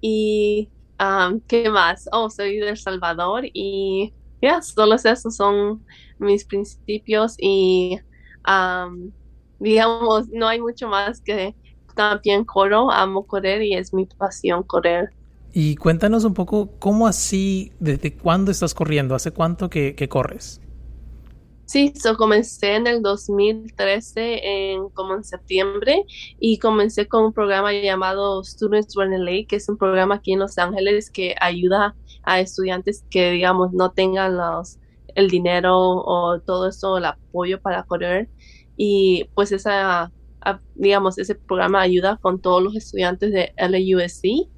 Y, 0.00 0.68
um, 1.00 1.40
¿qué 1.46 1.70
más? 1.70 2.08
Oh, 2.12 2.30
soy 2.30 2.56
de 2.58 2.70
El 2.70 2.76
Salvador 2.76 3.44
y 3.52 4.12
ya, 4.42 4.62
solo 4.62 4.96
esos 4.96 5.34
son 5.34 5.84
mis 6.18 6.44
principios 6.44 7.36
y, 7.38 7.98
um, 8.46 9.10
digamos, 9.58 10.28
no 10.28 10.48
hay 10.48 10.60
mucho 10.60 10.88
más 10.88 11.20
que 11.20 11.54
también 11.94 12.44
corro, 12.44 12.90
amo 12.90 13.26
correr 13.26 13.62
y 13.62 13.74
es 13.74 13.92
mi 13.94 14.06
pasión 14.06 14.62
correr. 14.62 15.10
Y 15.52 15.76
cuéntanos 15.76 16.24
un 16.24 16.34
poco, 16.34 16.72
¿cómo 16.78 17.06
así, 17.06 17.72
desde 17.80 18.14
cuándo 18.14 18.50
estás 18.50 18.74
corriendo? 18.74 19.14
¿Hace 19.14 19.30
cuánto 19.30 19.70
que, 19.70 19.94
que 19.94 20.08
corres? 20.08 20.60
Sí, 21.66 21.92
so 22.00 22.16
comencé 22.16 22.76
en 22.76 22.86
el 22.86 23.02
2013, 23.02 24.72
en, 24.72 24.88
como 24.90 25.14
en 25.14 25.24
septiembre, 25.24 26.04
y 26.38 26.58
comencé 26.58 27.08
con 27.08 27.24
un 27.24 27.32
programa 27.32 27.72
llamado 27.72 28.44
Students 28.44 28.94
Run 28.94 29.12
LA, 29.24 29.46
que 29.48 29.56
es 29.56 29.68
un 29.68 29.76
programa 29.76 30.16
aquí 30.16 30.32
en 30.32 30.38
Los 30.38 30.58
Ángeles 30.58 31.10
que 31.10 31.34
ayuda 31.40 31.96
a 32.22 32.38
estudiantes 32.38 33.04
que, 33.10 33.32
digamos, 33.32 33.72
no 33.72 33.90
tengan 33.90 34.36
los, 34.36 34.78
el 35.16 35.28
dinero 35.28 35.76
o 35.76 36.40
todo 36.40 36.68
eso, 36.68 36.98
el 36.98 37.06
apoyo 37.06 37.60
para 37.60 37.82
correr. 37.82 38.28
Y 38.76 39.24
pues 39.34 39.50
esa, 39.50 40.12
digamos, 40.76 41.18
ese 41.18 41.34
programa 41.34 41.80
ayuda 41.80 42.18
con 42.22 42.40
todos 42.40 42.62
los 42.62 42.76
estudiantes 42.76 43.32
de 43.32 43.52
LAUSC 43.56 44.48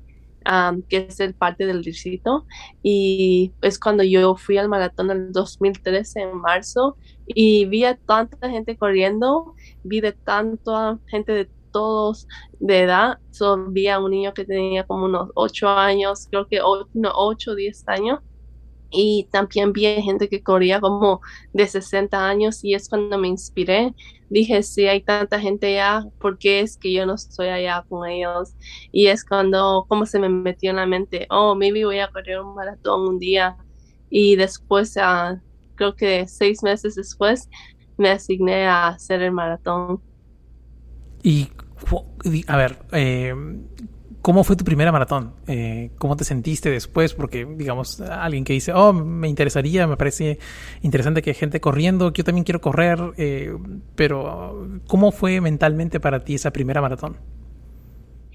que 0.89 1.07
es 1.09 1.21
el 1.21 1.35
parte 1.35 1.67
del 1.67 1.83
distrito. 1.83 2.47
Y 2.83 3.53
es 3.63 3.79
cuando 3.79 4.03
yo 4.03 4.37
fui 4.37 4.59
al 4.59 4.69
maratón 4.69 5.11
en 5.11 5.33
2013, 5.33 6.21
en 6.21 6.37
marzo, 6.39 6.97
y 7.27 7.67
vi 7.67 7.85
a 7.85 7.97
tanta 7.97 8.49
gente 8.51 8.77
corriendo, 8.77 9.55
vi 9.85 10.01
de 10.01 10.13
tanta 10.13 10.99
gente 11.07 11.33
de 11.33 11.51
todos 11.71 12.27
de 12.61 12.81
edad. 12.81 13.19
So, 13.31 13.57
vi 13.71 13.89
a 13.89 13.99
un 14.01 14.11
niño 14.11 14.33
que 14.35 14.45
tenía 14.45 14.85
como 14.87 15.05
unos 15.05 15.31
8 15.35 15.69
años, 15.69 16.27
creo 16.31 16.47
que 16.47 16.61
8 16.63 17.51
o 17.51 17.55
10 17.55 17.89
años, 17.89 18.21
y 18.91 19.29
también 19.31 19.73
vi 19.73 19.85
gente 20.03 20.29
que 20.29 20.43
corría 20.43 20.81
como 20.81 21.21
de 21.53 21.67
60 21.67 22.27
años 22.27 22.65
y 22.65 22.75
es 22.75 22.89
cuando 22.89 23.19
me 23.19 23.29
inspiré. 23.29 23.95
Dije, 24.31 24.63
si 24.63 24.87
hay 24.87 25.03
tanta 25.03 25.41
gente 25.41 25.67
allá, 25.67 26.07
¿por 26.19 26.39
qué 26.39 26.61
es 26.61 26.77
que 26.77 26.93
yo 26.93 27.07
no 27.07 27.15
estoy 27.15 27.49
allá 27.49 27.85
con 27.89 28.09
ellos? 28.09 28.55
Y 28.93 29.07
es 29.07 29.25
cuando, 29.25 29.87
como 29.89 30.07
se 30.07 30.19
me 30.19 30.29
metió 30.29 30.71
en 30.71 30.77
la 30.77 30.87
mente, 30.87 31.27
oh, 31.31 31.55
maybe 31.55 31.85
voy 31.85 31.99
a 31.99 32.09
correr 32.09 32.41
un 32.41 32.55
maratón 32.55 33.09
un 33.09 33.19
día. 33.19 33.57
Y 34.11 34.37
después, 34.37 34.97
uh, 34.97 35.39
creo 35.75 35.95
que 35.95 36.27
seis 36.27 36.63
meses 36.63 36.95
después, 36.95 37.49
me 37.97 38.11
asigné 38.11 38.67
a 38.67 38.89
hacer 38.89 39.23
el 39.23 39.33
maratón. 39.33 40.01
Y, 41.23 41.49
a 42.47 42.57
ver, 42.57 42.79
eh, 42.93 43.35
¿Cómo 44.23 44.45
fue 44.45 44.57
tu 44.57 44.65
primera 44.65 44.93
maratón? 44.93 45.35
Eh, 45.47 45.91
¿Cómo 45.99 46.17
te 46.17 46.25
sentiste 46.25 46.71
después? 46.71 47.15
Porque, 47.15 47.45
digamos, 47.47 48.01
alguien 48.01 48.45
que 48.45 48.53
dice, 48.53 48.73
oh, 48.73 48.93
me 48.93 49.29
interesaría, 49.29 49.87
me 49.87 49.97
parece 49.97 50.39
interesante 50.83 51.23
que 51.23 51.31
hay 51.31 51.35
gente 51.35 51.61
corriendo, 51.61 52.13
que 52.13 52.19
yo 52.19 52.25
también 52.25 52.45
quiero 52.45 52.61
correr, 52.61 52.99
eh, 53.17 53.57
pero 53.95 54.69
¿cómo 54.87 55.13
fue 55.13 55.41
mentalmente 55.41 56.01
para 56.01 56.25
ti 56.25 56.35
esa 56.35 56.53
primera 56.53 56.81
maratón? 56.81 57.17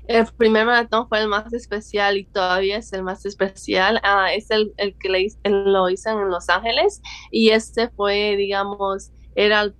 El 0.07 0.25
primer 0.37 0.65
maratón 0.65 1.07
fue 1.07 1.21
el 1.21 1.27
más 1.27 1.53
especial 1.53 2.17
y 2.17 2.25
todavía 2.25 2.77
es 2.77 2.91
el 2.93 3.03
más 3.03 3.25
especial. 3.25 3.99
Ah, 4.03 4.33
es 4.33 4.51
el, 4.51 4.73
el 4.77 4.97
que 4.97 5.09
lo 5.09 5.89
hice 5.89 6.09
en 6.09 6.29
Los 6.29 6.49
Ángeles 6.49 7.01
y 7.31 7.49
este 7.49 7.89
fue, 7.89 8.35
digamos, 8.37 9.11
era 9.35 9.61
el 9.61 9.75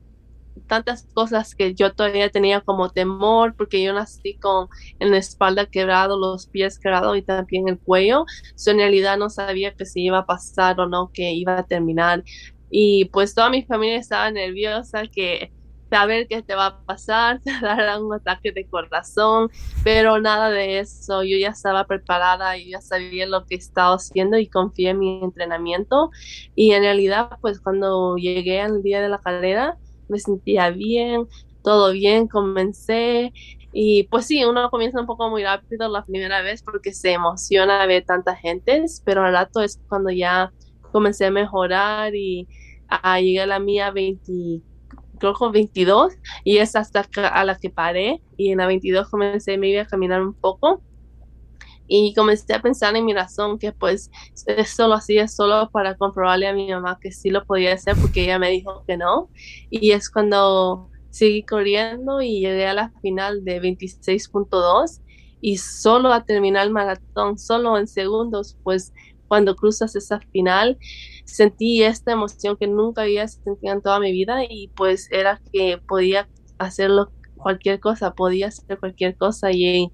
tantas 0.67 1.07
cosas 1.13 1.55
que 1.55 1.73
yo 1.73 1.93
todavía 1.93 2.29
tenía 2.29 2.61
como 2.61 2.89
temor 2.89 3.55
porque 3.55 3.83
yo 3.83 3.93
nací 3.93 4.35
con 4.35 4.67
en 4.99 5.11
la 5.11 5.17
espalda 5.17 5.65
quebrado, 5.65 6.17
los 6.19 6.47
pies 6.47 6.79
quebrados 6.79 7.17
y 7.17 7.21
también 7.21 7.67
el 7.67 7.79
cuello. 7.79 8.25
So, 8.55 8.71
en 8.71 8.77
realidad 8.77 9.17
no 9.17 9.29
sabía 9.29 9.73
que 9.73 9.85
si 9.85 10.03
iba 10.03 10.19
a 10.19 10.25
pasar 10.25 10.79
o 10.79 10.87
no, 10.87 11.11
que 11.13 11.31
iba 11.33 11.57
a 11.59 11.63
terminar. 11.63 12.23
Y 12.69 13.05
pues 13.05 13.35
toda 13.35 13.49
mi 13.49 13.63
familia 13.63 13.97
estaba 13.97 14.31
nerviosa 14.31 15.03
que 15.07 15.51
saber 15.93 16.27
qué 16.27 16.41
te 16.41 16.55
va 16.55 16.65
a 16.67 16.79
pasar, 16.85 17.39
te 17.43 17.51
dará 17.61 17.99
un 17.99 18.11
ataque 18.13 18.51
de 18.51 18.65
corazón, 18.65 19.51
pero 19.83 20.19
nada 20.19 20.49
de 20.49 20.79
eso. 20.79 21.23
Yo 21.23 21.37
ya 21.37 21.49
estaba 21.49 21.85
preparada, 21.85 22.57
y 22.57 22.71
ya 22.71 22.81
sabía 22.81 23.27
lo 23.27 23.45
que 23.45 23.55
estaba 23.55 23.95
haciendo 23.95 24.37
y 24.39 24.47
confié 24.47 24.89
en 24.89 24.99
mi 24.99 25.23
entrenamiento. 25.23 26.09
Y 26.55 26.71
en 26.71 26.81
realidad, 26.81 27.29
pues 27.41 27.59
cuando 27.59 28.15
llegué 28.15 28.59
al 28.61 28.81
día 28.81 29.01
de 29.01 29.09
la 29.09 29.19
carrera, 29.19 29.77
me 30.13 30.19
sentía 30.19 30.69
bien, 30.69 31.27
todo 31.63 31.91
bien, 31.91 32.27
comencé. 32.27 33.33
Y 33.73 34.03
pues 34.03 34.27
sí, 34.27 34.45
uno 34.45 34.69
comienza 34.69 35.01
un 35.01 35.07
poco 35.07 35.29
muy 35.29 35.43
rápido 35.43 35.89
la 35.89 36.05
primera 36.05 36.41
vez 36.41 36.61
porque 36.61 36.93
se 36.93 37.13
emociona 37.13 37.85
ver 37.87 38.05
tanta 38.05 38.35
gente, 38.35 38.85
pero 39.03 39.23
al 39.23 39.33
rato 39.33 39.61
es 39.61 39.81
cuando 39.89 40.11
ya 40.11 40.53
comencé 40.91 41.25
a 41.25 41.31
mejorar 41.31 42.13
y 42.15 42.47
a, 42.87 43.19
llegué 43.19 43.41
a 43.41 43.47
la 43.47 43.59
mía 43.59 43.89
20, 43.89 44.61
creo 45.17 45.33
que 45.33 45.49
22 45.51 46.13
y 46.43 46.57
es 46.57 46.75
hasta 46.75 47.07
a 47.31 47.45
la 47.45 47.57
que 47.57 47.71
paré 47.71 48.21
y 48.37 48.51
en 48.51 48.59
la 48.59 48.67
22 48.67 49.09
comencé 49.09 49.57
me 49.57 49.69
iba 49.69 49.81
a 49.81 49.87
caminar 49.87 50.21
un 50.21 50.35
poco 50.35 50.83
y 51.87 52.13
comencé 52.13 52.53
a 52.53 52.61
pensar 52.61 52.95
en 52.95 53.05
mi 53.05 53.13
razón 53.13 53.59
que 53.59 53.71
pues 53.71 54.09
eso 54.45 54.87
lo 54.87 54.95
hacía 54.95 55.27
solo 55.27 55.69
para 55.71 55.95
comprobarle 55.95 56.47
a 56.47 56.53
mi 56.53 56.69
mamá 56.69 56.97
que 57.01 57.11
sí 57.11 57.29
lo 57.29 57.45
podía 57.45 57.73
hacer 57.73 57.95
porque 57.99 58.23
ella 58.23 58.39
me 58.39 58.49
dijo 58.49 58.83
que 58.87 58.97
no. 58.97 59.29
Y 59.69 59.91
es 59.91 60.09
cuando 60.09 60.89
seguí 61.09 61.43
corriendo 61.43 62.21
y 62.21 62.39
llegué 62.39 62.65
a 62.67 62.73
la 62.73 62.91
final 63.01 63.43
de 63.43 63.61
26.2 63.61 65.01
y 65.41 65.57
solo 65.57 66.13
a 66.13 66.23
terminar 66.23 66.65
el 66.65 66.73
maratón, 66.73 67.37
solo 67.37 67.77
en 67.77 67.87
segundos, 67.87 68.57
pues 68.63 68.93
cuando 69.27 69.55
cruzas 69.55 69.95
esa 69.95 70.19
final 70.31 70.77
sentí 71.25 71.83
esta 71.83 72.11
emoción 72.13 72.55
que 72.57 72.67
nunca 72.67 73.01
había 73.01 73.27
sentido 73.27 73.73
en 73.73 73.81
toda 73.81 73.99
mi 73.99 74.11
vida 74.11 74.43
y 74.47 74.69
pues 74.75 75.11
era 75.11 75.41
que 75.51 75.79
podía 75.87 76.29
hacerlo 76.59 77.11
cualquier 77.43 77.79
cosa, 77.79 78.13
podía 78.13 78.47
hacer 78.47 78.79
cualquier 78.79 79.15
cosa 79.15 79.51
y 79.51 79.91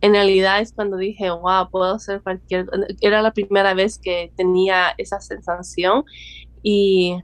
en 0.00 0.12
realidad 0.12 0.60
es 0.60 0.72
cuando 0.72 0.96
dije, 0.96 1.30
wow, 1.30 1.68
puedo 1.70 1.94
hacer 1.94 2.22
cualquier, 2.22 2.66
era 3.00 3.22
la 3.22 3.32
primera 3.32 3.74
vez 3.74 3.98
que 3.98 4.32
tenía 4.36 4.94
esa 4.98 5.20
sensación 5.20 6.04
y 6.62 7.16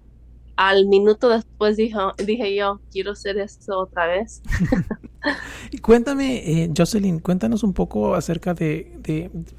al 0.57 0.87
minuto 0.87 1.29
después 1.29 1.77
dijo, 1.77 2.13
dije 2.25 2.55
yo, 2.55 2.81
quiero 2.91 3.13
hacer 3.13 3.39
esto 3.39 3.79
otra 3.79 4.07
vez. 4.07 4.43
y 5.71 5.79
cuéntame, 5.79 6.37
eh, 6.37 6.73
Jocelyn, 6.77 7.21
cuéntanos 7.21 7.63
un 7.63 7.75
poco 7.75 8.15
acerca 8.15 8.55
de, 8.55 8.99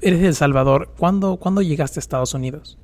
eres 0.00 0.20
de 0.20 0.26
El 0.26 0.34
Salvador, 0.34 0.92
¿Cuándo, 0.98 1.36
¿cuándo 1.36 1.62
llegaste 1.62 1.98
a 1.98 2.02
Estados 2.02 2.34
Unidos? 2.34 2.78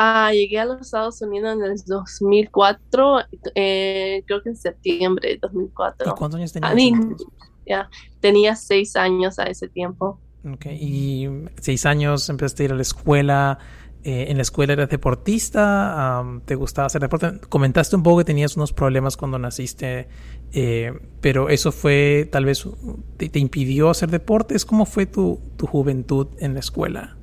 Ah, 0.00 0.30
llegué 0.32 0.60
a 0.60 0.64
los 0.64 0.80
Estados 0.80 1.20
Unidos 1.22 1.56
en 1.56 1.64
el 1.64 1.76
2004, 1.84 3.18
eh, 3.56 4.22
creo 4.28 4.42
que 4.44 4.50
en 4.50 4.56
septiembre 4.56 5.30
de 5.30 5.38
2004. 5.38 6.08
¿Y 6.08 6.14
cuántos 6.16 6.38
años 6.38 6.52
tenías? 6.52 7.20
ya, 7.66 7.90
tenía 8.20 8.54
seis 8.54 8.94
años 8.94 9.40
a 9.40 9.44
ese 9.46 9.66
tiempo. 9.66 10.20
Ok, 10.48 10.66
y 10.66 11.28
seis 11.60 11.84
años 11.84 12.28
empezaste 12.28 12.62
a 12.62 12.66
ir 12.66 12.72
a 12.72 12.76
la 12.76 12.82
escuela. 12.82 13.58
Eh, 14.04 14.26
¿En 14.28 14.36
la 14.36 14.42
escuela 14.42 14.74
eras 14.74 14.88
deportista? 14.88 16.24
¿Te 16.44 16.54
gustaba 16.54 16.86
hacer 16.86 17.00
deporte? 17.00 17.40
Comentaste 17.48 17.96
un 17.96 18.04
poco 18.04 18.18
que 18.18 18.24
tenías 18.24 18.56
unos 18.56 18.72
problemas 18.72 19.16
cuando 19.16 19.40
naciste, 19.40 20.06
eh, 20.52 20.92
pero 21.20 21.48
eso 21.48 21.72
fue, 21.72 22.28
tal 22.30 22.44
vez, 22.44 22.68
te, 23.16 23.36
impidió 23.40 23.90
hacer 23.90 24.10
deportes. 24.10 24.64
¿Cómo 24.64 24.86
fue 24.86 25.06
tu, 25.06 25.40
tu 25.56 25.66
juventud 25.66 26.28
en 26.38 26.54
la 26.54 26.60
escuela? 26.60 27.17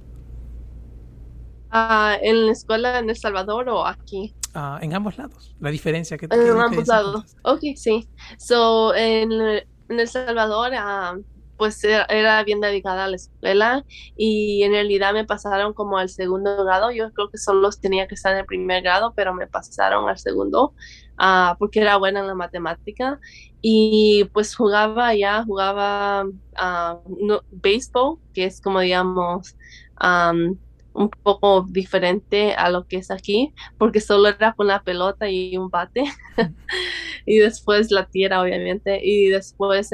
Ah, 1.77 2.17
¿En 2.21 2.45
la 2.45 2.53
escuela 2.53 2.99
en 2.99 3.09
El 3.09 3.17
Salvador 3.17 3.67
o 3.67 3.85
aquí? 3.85 4.33
Ah, 4.53 4.79
en 4.81 4.93
ambos 4.93 5.17
lados. 5.17 5.53
La 5.59 5.71
diferencia 5.71 6.17
que 6.17 6.25
En 6.31 6.57
ambos 6.57 6.87
lados. 6.87 7.35
Ok, 7.43 7.59
sí. 7.75 8.07
So, 8.37 8.95
en, 8.95 9.29
El 9.89 10.07
Salvador, 10.07 10.71
ah, 10.73 11.17
pues 11.57 11.83
era, 11.83 12.41
bien 12.45 12.61
dedicada 12.61 13.03
a 13.03 13.07
la 13.09 13.17
escuela 13.17 13.83
y 14.15 14.63
en 14.63 14.71
realidad 14.71 15.11
me 15.11 15.25
pasaron 15.25 15.73
como 15.73 15.97
al 15.97 16.07
segundo 16.07 16.63
grado. 16.63 16.91
Yo 16.91 17.11
creo 17.11 17.29
que 17.29 17.37
solo 17.37 17.69
tenía 17.71 18.07
que 18.07 18.15
estar 18.15 18.31
en 18.31 18.39
el 18.39 18.45
primer 18.45 18.81
grado, 18.81 19.11
pero 19.13 19.33
me 19.33 19.45
pasaron 19.45 20.07
al 20.07 20.17
segundo 20.17 20.73
porque 21.59 21.81
era 21.81 21.97
buena 21.97 22.21
en 22.21 22.27
la 22.27 22.35
matemática. 22.35 23.19
Y 23.61 24.29
pues 24.31 24.55
jugaba 24.55 25.13
ya, 25.13 25.43
jugaba 25.43 26.23
no, 27.19 27.41
béisbol, 27.51 28.19
que 28.33 28.45
es 28.45 28.61
como 28.61 28.79
digamos 28.79 29.57
un 30.95 31.09
poco 31.09 31.65
diferente 31.69 32.53
a 32.53 32.69
lo 32.69 32.87
que 32.87 32.97
es 32.97 33.11
aquí, 33.11 33.53
porque 33.77 33.99
solo 33.99 34.29
era 34.29 34.53
con 34.53 34.67
la 34.67 34.81
pelota 34.81 35.29
y 35.29 35.57
un 35.57 35.69
bate, 35.69 36.05
y 37.25 37.37
después 37.37 37.91
la 37.91 38.05
tierra, 38.07 38.41
obviamente, 38.41 38.99
y 39.03 39.27
después 39.27 39.91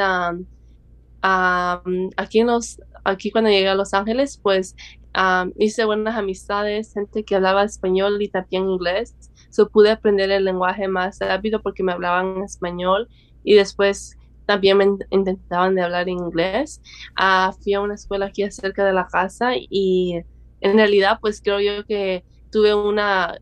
aquí, 1.22 2.40
en 2.40 2.48
los, 2.48 2.80
aquí 3.04 3.32
cuando 3.32 3.50
llegué 3.50 3.68
a 3.68 3.76
Los 3.76 3.94
Ángeles, 3.94 4.40
pues 4.42 4.76
hice 5.58 5.86
buenas 5.86 6.16
amistades, 6.16 6.94
gente 6.94 7.24
que 7.24 7.36
hablaba 7.36 7.64
español 7.64 8.22
y 8.22 8.30
también 8.30 8.70
inglés, 8.70 9.16
so 9.50 9.70
pude 9.70 9.92
aprender 9.92 10.32
el 10.32 10.46
lenguaje 10.46 10.88
más 10.88 11.20
rápido 11.20 11.62
porque 11.62 11.84
me 11.84 11.92
hablaban 11.92 12.44
español 12.44 13.10
y 13.44 13.56
después 13.56 14.18
también 14.46 14.78
me 14.78 14.86
intentaban 15.10 15.76
de 15.76 15.82
hablar 15.82 16.10
inglés. 16.10 16.82
Ah, 17.16 17.54
fui 17.62 17.74
a 17.74 17.82
una 17.82 17.96
escuela 17.96 18.28
aquí 18.28 18.50
cerca 18.52 18.86
de 18.86 18.94
la 18.94 19.08
casa 19.08 19.52
y 19.56 20.22
en 20.62 20.76
realidad 20.78 21.18
pues 21.22 21.42
creo 21.44 21.60
yo 21.60 21.86
que 21.86 22.26
tuve 22.52 22.74
una, 22.76 23.38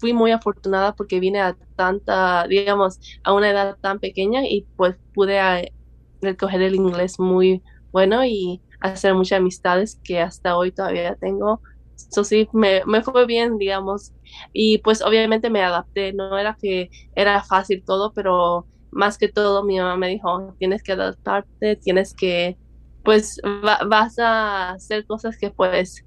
fui 0.00 0.12
muy 0.12 0.30
afortunada 0.32 0.94
porque 0.94 1.20
vine 1.20 1.40
a 1.40 1.56
tanta, 1.76 2.46
digamos, 2.48 2.98
a 3.22 3.32
una 3.32 3.50
edad 3.50 3.76
tan 3.80 3.98
pequeña 4.00 4.42
y 4.46 4.66
pues 4.76 4.96
pude 5.14 5.38
eh, 5.38 5.72
recoger 6.20 6.62
el 6.62 6.74
inglés 6.74 7.18
muy 7.18 7.62
bueno 7.92 8.24
y 8.24 8.62
hacer 8.80 9.14
muchas 9.14 9.38
amistades 9.38 10.00
que 10.04 10.20
hasta 10.20 10.56
hoy 10.56 10.72
todavía 10.72 11.16
tengo. 11.16 11.62
Eso 11.96 12.24
sí, 12.24 12.48
me, 12.52 12.82
me 12.86 13.02
fue 13.02 13.26
bien, 13.26 13.56
digamos, 13.58 14.12
y 14.52 14.78
pues 14.78 15.00
obviamente 15.02 15.48
me 15.50 15.62
adapté, 15.62 16.12
no 16.12 16.36
era 16.38 16.56
que 16.60 16.90
era 17.14 17.42
fácil 17.44 17.82
todo, 17.84 18.12
pero 18.12 18.66
más 18.90 19.16
que 19.18 19.28
todo 19.28 19.64
mi 19.64 19.78
mamá 19.78 19.96
me 19.96 20.08
dijo, 20.08 20.54
tienes 20.58 20.82
que 20.82 20.92
adaptarte, 20.92 21.76
tienes 21.76 22.14
que 22.14 22.58
pues 23.04 23.40
vas 23.86 24.18
a 24.18 24.70
hacer 24.70 25.06
cosas 25.06 25.36
que 25.36 25.50
pues, 25.50 26.04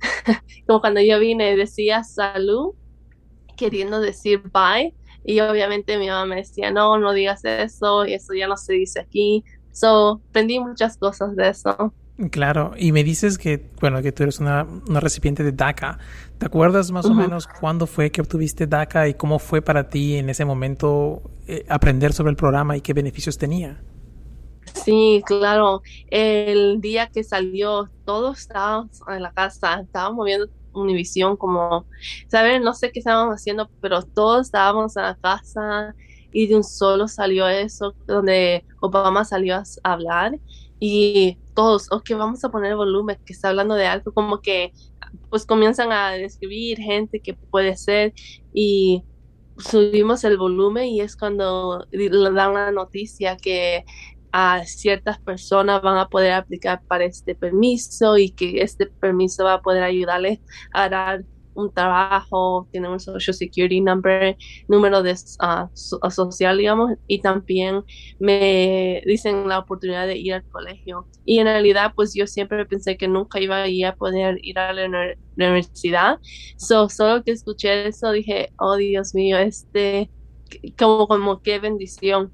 como 0.66 0.80
cuando 0.80 1.00
yo 1.00 1.18
vine 1.18 1.56
decía 1.56 2.02
salud, 2.04 2.74
queriendo 3.56 4.00
decir 4.00 4.42
bye, 4.52 4.94
y 5.24 5.40
obviamente 5.40 5.98
mi 5.98 6.08
mamá 6.08 6.26
me 6.26 6.36
decía, 6.36 6.70
no, 6.70 6.98
no 6.98 7.12
digas 7.12 7.44
eso, 7.44 8.06
y 8.06 8.14
eso 8.14 8.32
ya 8.34 8.48
no 8.48 8.56
se 8.56 8.72
dice 8.72 9.00
aquí. 9.00 9.44
So, 9.72 10.20
aprendí 10.30 10.58
muchas 10.58 10.96
cosas 10.96 11.36
de 11.36 11.50
eso. 11.50 11.92
Claro, 12.30 12.72
y 12.76 12.92
me 12.92 13.02
dices 13.02 13.38
que, 13.38 13.70
bueno, 13.80 14.02
que 14.02 14.12
tú 14.12 14.24
eres 14.24 14.40
una, 14.40 14.66
recipiente 14.88 15.42
de 15.42 15.52
DACA. 15.52 15.98
¿Te 16.38 16.46
acuerdas 16.46 16.90
más 16.90 17.06
o 17.06 17.14
menos 17.14 17.46
cuándo 17.46 17.86
fue 17.86 18.10
que 18.10 18.20
obtuviste 18.20 18.66
DACA 18.66 19.08
y 19.08 19.14
cómo 19.14 19.38
fue 19.38 19.62
para 19.62 19.88
ti 19.88 20.16
en 20.16 20.28
ese 20.28 20.44
momento 20.44 21.22
eh, 21.46 21.64
aprender 21.68 22.12
sobre 22.12 22.30
el 22.30 22.36
programa 22.36 22.76
y 22.76 22.82
qué 22.82 22.92
beneficios 22.92 23.38
tenía? 23.38 23.80
Sí, 24.74 25.22
claro. 25.26 25.82
El 26.10 26.80
día 26.80 27.08
que 27.08 27.24
salió, 27.24 27.88
todos 28.04 28.40
estábamos 28.40 29.00
en 29.08 29.22
la 29.22 29.32
casa, 29.32 29.80
estábamos 29.80 30.24
viendo 30.24 30.48
Univisión 30.72 31.36
como, 31.36 31.86
¿saben? 32.28 32.62
No 32.62 32.74
sé 32.74 32.92
qué 32.92 33.00
estábamos 33.00 33.34
haciendo, 33.34 33.68
pero 33.80 34.02
todos 34.02 34.46
estábamos 34.46 34.96
en 34.96 35.02
la 35.02 35.16
casa 35.16 35.94
y 36.32 36.46
de 36.46 36.56
un 36.56 36.64
solo 36.64 37.08
salió 37.08 37.48
eso, 37.48 37.94
donde 38.06 38.64
Obama 38.80 39.24
salió 39.24 39.56
a 39.56 39.64
hablar 39.82 40.38
y 40.78 41.38
todos, 41.54 41.90
ok, 41.90 42.10
vamos 42.16 42.44
a 42.44 42.50
poner 42.50 42.70
el 42.70 42.76
volumen, 42.76 43.18
que 43.26 43.32
está 43.32 43.48
hablando 43.48 43.74
de 43.74 43.86
algo, 43.86 44.12
como 44.12 44.40
que 44.40 44.72
pues 45.28 45.44
comienzan 45.44 45.90
a 45.92 46.12
describir 46.12 46.78
gente 46.78 47.20
que 47.20 47.34
puede 47.34 47.76
ser 47.76 48.12
y 48.54 49.02
subimos 49.58 50.24
el 50.24 50.38
volumen 50.38 50.86
y 50.86 51.00
es 51.00 51.16
cuando 51.16 51.86
dan 51.90 52.54
la 52.54 52.70
noticia 52.70 53.36
que 53.36 53.84
a 54.32 54.64
ciertas 54.64 55.18
personas 55.20 55.82
van 55.82 55.98
a 55.98 56.08
poder 56.08 56.32
aplicar 56.32 56.82
para 56.86 57.04
este 57.04 57.34
permiso 57.34 58.18
y 58.18 58.30
que 58.30 58.62
este 58.62 58.86
permiso 58.86 59.44
va 59.44 59.54
a 59.54 59.62
poder 59.62 59.82
ayudarles 59.82 60.40
a 60.72 60.88
dar 60.88 61.24
un 61.54 61.72
trabajo, 61.72 62.68
tienen 62.70 62.90
un 62.90 63.00
social 63.00 63.34
security 63.34 63.80
number, 63.80 64.36
número 64.68 65.02
de 65.02 65.12
uh, 65.12 66.10
social, 66.10 66.58
digamos, 66.58 66.92
y 67.06 67.20
también 67.20 67.82
me 68.18 69.02
dicen 69.06 69.48
la 69.48 69.58
oportunidad 69.58 70.06
de 70.06 70.16
ir 70.16 70.34
al 70.34 70.44
colegio. 70.44 71.06
Y 71.24 71.38
en 71.38 71.46
realidad, 71.46 71.92
pues 71.94 72.14
yo 72.14 72.26
siempre 72.26 72.64
pensé 72.66 72.96
que 72.96 73.08
nunca 73.08 73.40
iba 73.40 73.64
a, 73.64 73.94
poder 73.96 74.38
ir 74.42 74.58
a 74.58 74.72
la, 74.72 75.16
universidad. 75.36 76.18
So, 76.56 76.88
solo 76.88 77.22
que 77.24 77.32
escuché 77.32 77.88
eso, 77.88 78.12
dije, 78.12 78.52
oh 78.58 78.76
Dios 78.76 79.14
mío, 79.14 79.38
este, 79.38 80.10
como, 80.78 81.08
como 81.08 81.42
qué 81.42 81.58
bendición 81.58 82.32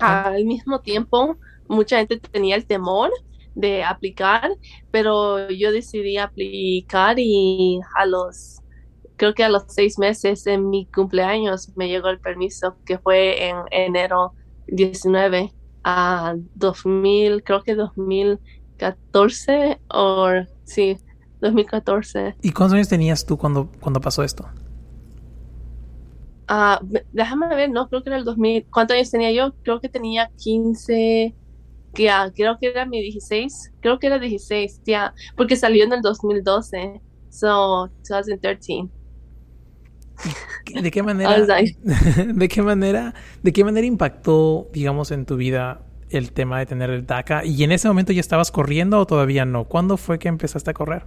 al 0.00 0.44
mismo 0.44 0.80
tiempo, 0.80 1.36
mucha 1.68 1.98
gente 1.98 2.18
tenía 2.18 2.56
el 2.56 2.66
temor 2.66 3.10
de 3.54 3.82
aplicar, 3.82 4.50
pero 4.90 5.50
yo 5.50 5.72
decidí 5.72 6.18
aplicar 6.18 7.18
y 7.18 7.80
a 7.96 8.06
los, 8.06 8.60
creo 9.16 9.34
que 9.34 9.44
a 9.44 9.48
los 9.48 9.64
seis 9.68 9.98
meses 9.98 10.46
en 10.46 10.68
mi 10.68 10.86
cumpleaños 10.86 11.72
me 11.76 11.88
llegó 11.88 12.08
el 12.08 12.20
permiso 12.20 12.76
que 12.84 12.98
fue 12.98 13.48
en 13.48 13.56
enero 13.70 14.34
19 14.68 15.52
a 15.84 16.34
2000, 16.54 17.42
creo 17.42 17.62
que 17.62 17.74
2014 17.74 19.80
o 19.88 20.28
sí, 20.64 20.98
2014. 21.40 22.36
¿Y 22.42 22.52
cuántos 22.52 22.74
años 22.74 22.88
tenías 22.88 23.24
tú 23.24 23.38
cuando, 23.38 23.70
cuando 23.80 24.00
pasó 24.00 24.22
esto? 24.22 24.46
Ah, 26.48 26.80
déjame 27.12 27.48
ver, 27.48 27.70
no, 27.70 27.88
creo 27.88 28.02
que 28.02 28.10
era 28.10 28.18
el 28.18 28.24
2000. 28.24 28.66
¿Cuántos 28.72 28.94
años 28.94 29.10
tenía 29.10 29.32
yo? 29.32 29.54
Creo 29.62 29.80
que 29.80 29.88
tenía 29.88 30.30
15, 30.36 31.34
que, 31.96 32.08
creo 32.34 32.58
que 32.58 32.68
era 32.68 32.86
mi 32.86 33.02
16, 33.02 33.72
creo 33.80 33.98
que 33.98 34.06
era 34.06 34.20
16, 34.20 34.82
ya, 34.84 35.14
porque 35.36 35.56
salió 35.56 35.84
en 35.84 35.94
el 35.94 36.02
2012, 36.02 37.00
so 37.30 37.90
2013. 38.08 38.88
¿De 40.82 40.90
qué 40.90 41.02
manera, 41.02 41.36
de 41.44 42.48
qué 42.48 42.62
manera, 42.62 43.14
de 43.42 43.52
qué 43.52 43.64
manera 43.64 43.86
impactó, 43.86 44.68
digamos, 44.72 45.10
en 45.10 45.26
tu 45.26 45.36
vida 45.36 45.82
el 46.10 46.30
tema 46.32 46.60
de 46.60 46.66
tener 46.66 46.90
el 46.90 47.06
DACA? 47.06 47.44
¿Y 47.44 47.64
en 47.64 47.72
ese 47.72 47.88
momento 47.88 48.12
ya 48.12 48.20
estabas 48.20 48.52
corriendo 48.52 49.00
o 49.00 49.06
todavía 49.06 49.44
no? 49.44 49.64
¿Cuándo 49.64 49.96
fue 49.96 50.18
que 50.18 50.28
empezaste 50.28 50.70
a 50.70 50.74
correr? 50.74 51.06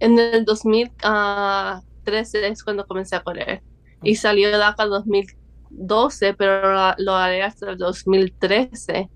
En 0.00 0.18
el 0.18 0.44
2013 0.44 2.48
es 2.48 2.64
cuando 2.64 2.86
comencé 2.86 3.16
a 3.16 3.22
correr 3.22 3.62
y 4.02 4.16
salió 4.16 4.50
de 4.50 4.58
DACA 4.58 4.84
en 4.84 4.90
2012, 4.90 6.34
pero 6.34 6.94
lo, 6.98 7.14
haré 7.14 7.42
hasta 7.42 7.70
el 7.70 7.78
2013. 7.78 9.10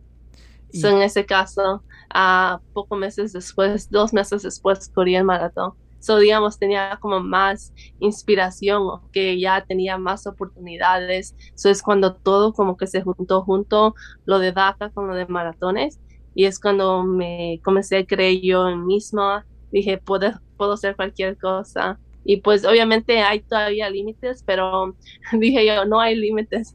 en 0.72 1.03
ese 1.03 1.27
caso, 1.27 1.83
a 2.11 2.61
pocos 2.72 2.99
meses 2.99 3.33
después, 3.33 3.90
dos 3.90 4.12
meses 4.12 4.42
después, 4.42 4.88
corrí 4.88 5.16
el 5.16 5.25
maratón. 5.25 5.72
So, 5.99 6.18
digamos, 6.18 6.59
tenía 6.59 6.99
como 7.01 7.20
más 7.20 7.72
inspiración, 7.99 9.01
que 9.12 9.40
ya 9.40 9.64
tenía 9.64 9.99
más 9.99 10.27
oportunidades. 10.27 11.35
Eso 11.55 11.68
es 11.68 11.83
cuando 11.83 12.14
todo 12.14 12.53
como 12.53 12.77
que 12.77 12.87
se 12.87 13.03
juntó 13.03 13.42
junto, 13.42 13.94
lo 14.25 14.38
de 14.38 14.53
DACA 14.53 14.90
con 14.90 15.09
lo 15.09 15.14
de 15.16 15.27
maratones. 15.27 15.99
Y 16.35 16.44
es 16.44 16.61
cuando 16.61 17.03
me 17.03 17.61
comencé 17.64 17.99
a 17.99 18.07
creer 18.07 18.40
yo 18.42 18.68
en 18.68 18.87
misma. 18.87 19.46
Dije, 19.72 19.99
puedo, 19.99 20.31
puedo 20.57 20.75
hacer 20.75 20.94
cualquier 20.94 21.38
cosa. 21.38 21.99
Y 22.28 22.38
pues 22.38 22.64
obviamente 22.64 23.20
hay 23.20 23.40
todavía 23.40 23.88
límites, 23.88 24.42
pero 24.44 24.96
dije 25.32 25.64
yo, 25.64 25.84
no 25.84 26.00
hay 26.00 26.16
límites. 26.16 26.74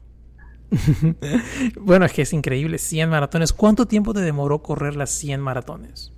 bueno, 1.80 2.06
es 2.06 2.12
que 2.12 2.22
es 2.22 2.32
increíble, 2.32 2.78
100 2.78 3.10
maratones. 3.10 3.52
¿Cuánto 3.52 3.86
tiempo 3.86 4.14
te 4.14 4.20
demoró 4.20 4.62
correr 4.62 4.96
las 4.96 5.10
100 5.10 5.40
maratones? 5.40 6.12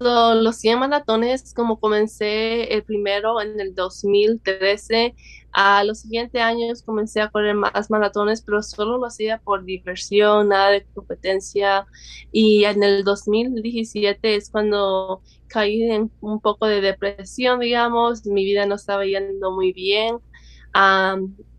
Los 0.00 0.56
100 0.56 0.78
maratones, 0.78 1.52
como 1.54 1.78
comencé 1.78 2.72
el 2.74 2.82
primero 2.82 3.40
en 3.40 3.60
el 3.60 3.74
2013, 3.74 5.14
a 5.52 5.84
los 5.84 6.00
siguientes 6.00 6.40
años 6.40 6.82
comencé 6.82 7.20
a 7.20 7.28
correr 7.28 7.54
más 7.54 7.90
maratones, 7.90 8.40
pero 8.42 8.62
solo 8.62 8.98
lo 8.98 9.06
hacía 9.06 9.38
por 9.38 9.64
diversión, 9.64 10.48
nada 10.48 10.70
de 10.70 10.86
competencia. 10.94 11.86
Y 12.32 12.64
en 12.64 12.82
el 12.82 13.04
2017 13.04 14.36
es 14.36 14.50
cuando 14.50 15.22
caí 15.48 15.82
en 15.82 16.10
un 16.20 16.40
poco 16.40 16.66
de 16.66 16.80
depresión, 16.80 17.60
digamos, 17.60 18.24
mi 18.26 18.44
vida 18.44 18.66
no 18.66 18.76
estaba 18.76 19.04
yendo 19.04 19.50
muy 19.50 19.72
bien. 19.72 20.18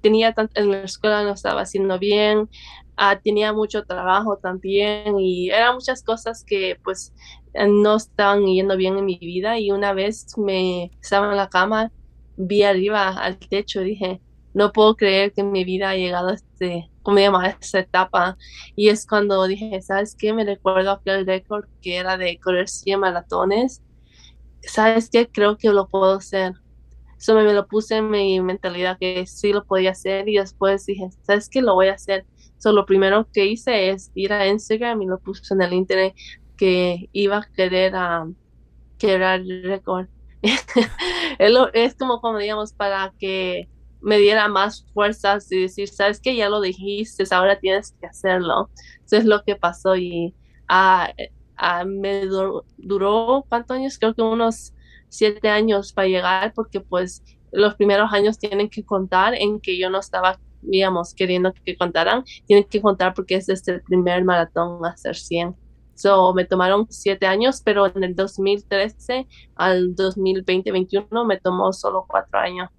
tenía 0.02 0.34
en 0.56 0.72
la 0.72 0.84
escuela 0.84 1.24
no 1.24 1.34
estaba 1.34 1.62
haciendo 1.62 2.00
bien, 2.00 2.50
Ah, 3.04 3.20
tenía 3.20 3.52
mucho 3.52 3.84
trabajo 3.84 4.38
también 4.38 5.20
y 5.20 5.50
eran 5.50 5.74
muchas 5.74 6.04
cosas 6.04 6.44
que 6.44 6.78
pues 6.84 7.14
no 7.54 7.96
estaban 7.96 8.46
yendo 8.46 8.78
bien 8.78 8.98
en 8.98 9.06
mi 9.06 9.18
vida 9.18 9.60
y 9.60 9.72
una 9.72 9.94
vez 9.94 10.38
me 10.38 10.92
estaba 11.02 11.32
en 11.32 11.38
la 11.38 11.50
cama, 11.50 11.92
vi 12.38 12.64
arriba 12.64 13.10
al 13.10 13.38
techo 13.38 13.82
dije, 13.82 14.22
no 14.54 14.72
puedo 14.72 14.96
creer 14.96 15.32
que 15.34 15.44
mi 15.44 15.64
vida 15.64 15.92
ha 15.92 15.96
llegado 15.96 16.30
a 16.30 16.34
este, 16.34 16.90
¿cómo 17.04 17.18
se 17.18 17.24
llama? 17.24 17.48
esta 17.62 17.80
etapa. 17.80 18.38
Y 18.76 18.90
es 18.90 19.06
cuando 19.08 19.46
dije, 19.48 19.82
¿sabes 19.82 20.16
qué? 20.18 20.34
Me 20.34 20.44
recuerdo 20.44 20.92
aquel 20.92 21.26
récord 21.26 21.66
que 21.82 21.98
era 21.98 22.18
de 22.18 22.40
correr 22.40 22.68
100 22.68 23.00
maratones. 23.00 23.82
¿Sabes 24.62 25.10
qué? 25.10 25.28
Creo 25.28 25.58
que 25.58 25.70
lo 25.70 25.88
puedo 25.88 26.16
hacer. 26.16 26.54
Eso 27.18 27.36
me, 27.36 27.44
me 27.44 27.54
lo 27.54 27.68
puse 27.68 27.98
en 27.98 28.10
mi 28.10 28.42
mentalidad 28.42 28.98
que 29.00 29.26
sí 29.28 29.54
lo 29.54 29.64
podía 29.64 29.92
hacer 29.92 30.28
y 30.28 30.38
después 30.38 30.86
dije, 30.86 31.10
¿sabes 31.22 31.50
qué? 31.50 31.62
Lo 31.62 31.76
voy 31.76 31.88
a 31.88 31.94
hacer. 31.94 32.26
So, 32.58 32.72
lo 32.74 32.86
primero 32.86 33.28
que 33.34 33.46
hice 33.46 33.90
es 33.90 34.12
ir 34.14 34.34
a 34.34 34.48
Instagram 34.48 35.02
y 35.02 35.08
lo 35.08 35.20
puse 35.20 35.54
en 35.54 35.62
el 35.64 35.74
internet 35.74 36.14
que 36.62 37.10
iba 37.12 37.38
a 37.38 37.48
querer 37.56 37.96
um, 37.96 38.36
quebrar 39.00 39.40
el 39.40 39.64
récord. 39.64 40.06
es 41.74 41.96
como, 41.96 42.22
como 42.22 42.38
digamos, 42.38 42.72
para 42.72 43.12
que 43.18 43.68
me 44.00 44.20
diera 44.20 44.48
más 44.48 44.86
fuerzas 44.94 45.52
y 45.52 45.62
decir, 45.62 45.88
sabes 45.88 46.20
que 46.20 46.36
ya 46.36 46.50
lo 46.50 46.62
dijiste, 46.62 47.24
ahora 47.32 47.60
tienes 47.60 47.96
que 48.00 48.06
hacerlo. 48.06 48.70
Eso 49.04 49.18
es 49.18 49.26
lo 49.26 49.44
que 49.44 49.56
pasó 49.56 49.96
y 49.96 50.36
uh, 50.70 51.10
uh, 51.60 51.88
me 51.88 52.28
duró, 52.78 53.44
¿cuántos 53.50 53.78
años? 53.78 53.98
Creo 53.98 54.14
que 54.14 54.22
unos 54.22 54.76
siete 55.10 55.50
años 55.50 55.94
para 55.94 56.10
llegar 56.10 56.54
porque 56.54 56.80
pues 56.80 57.24
los 57.52 57.74
primeros 57.74 58.14
años 58.14 58.38
tienen 58.38 58.70
que 58.70 58.86
contar 58.86 59.34
en 59.34 59.60
que 59.60 59.80
yo 59.80 59.90
no 59.90 60.00
estaba 60.00 60.40
digamos, 60.62 61.16
queriendo 61.16 61.56
que 61.66 61.76
contaran, 61.76 62.24
tienen 62.46 62.66
que 62.66 62.84
contar 62.84 63.16
porque 63.16 63.34
es 63.34 63.50
este 63.50 63.72
el 63.72 63.82
primer 63.82 64.24
maratón 64.24 64.86
hacer 64.86 65.16
100. 65.16 65.56
So, 65.96 66.34
me 66.34 66.46
tomaron 66.46 66.88
siete 66.90 67.28
años, 67.28 67.62
pero 67.64 67.86
en 67.86 68.04
el 68.04 68.16
2013 68.16 69.28
al 69.56 69.96
2020-21 69.96 71.26
me 71.26 71.40
tomó 71.40 71.74
solo 71.74 72.06
cuatro 72.08 72.40
años. 72.40 72.70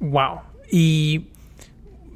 Wow. 0.00 0.40
Y 0.70 1.28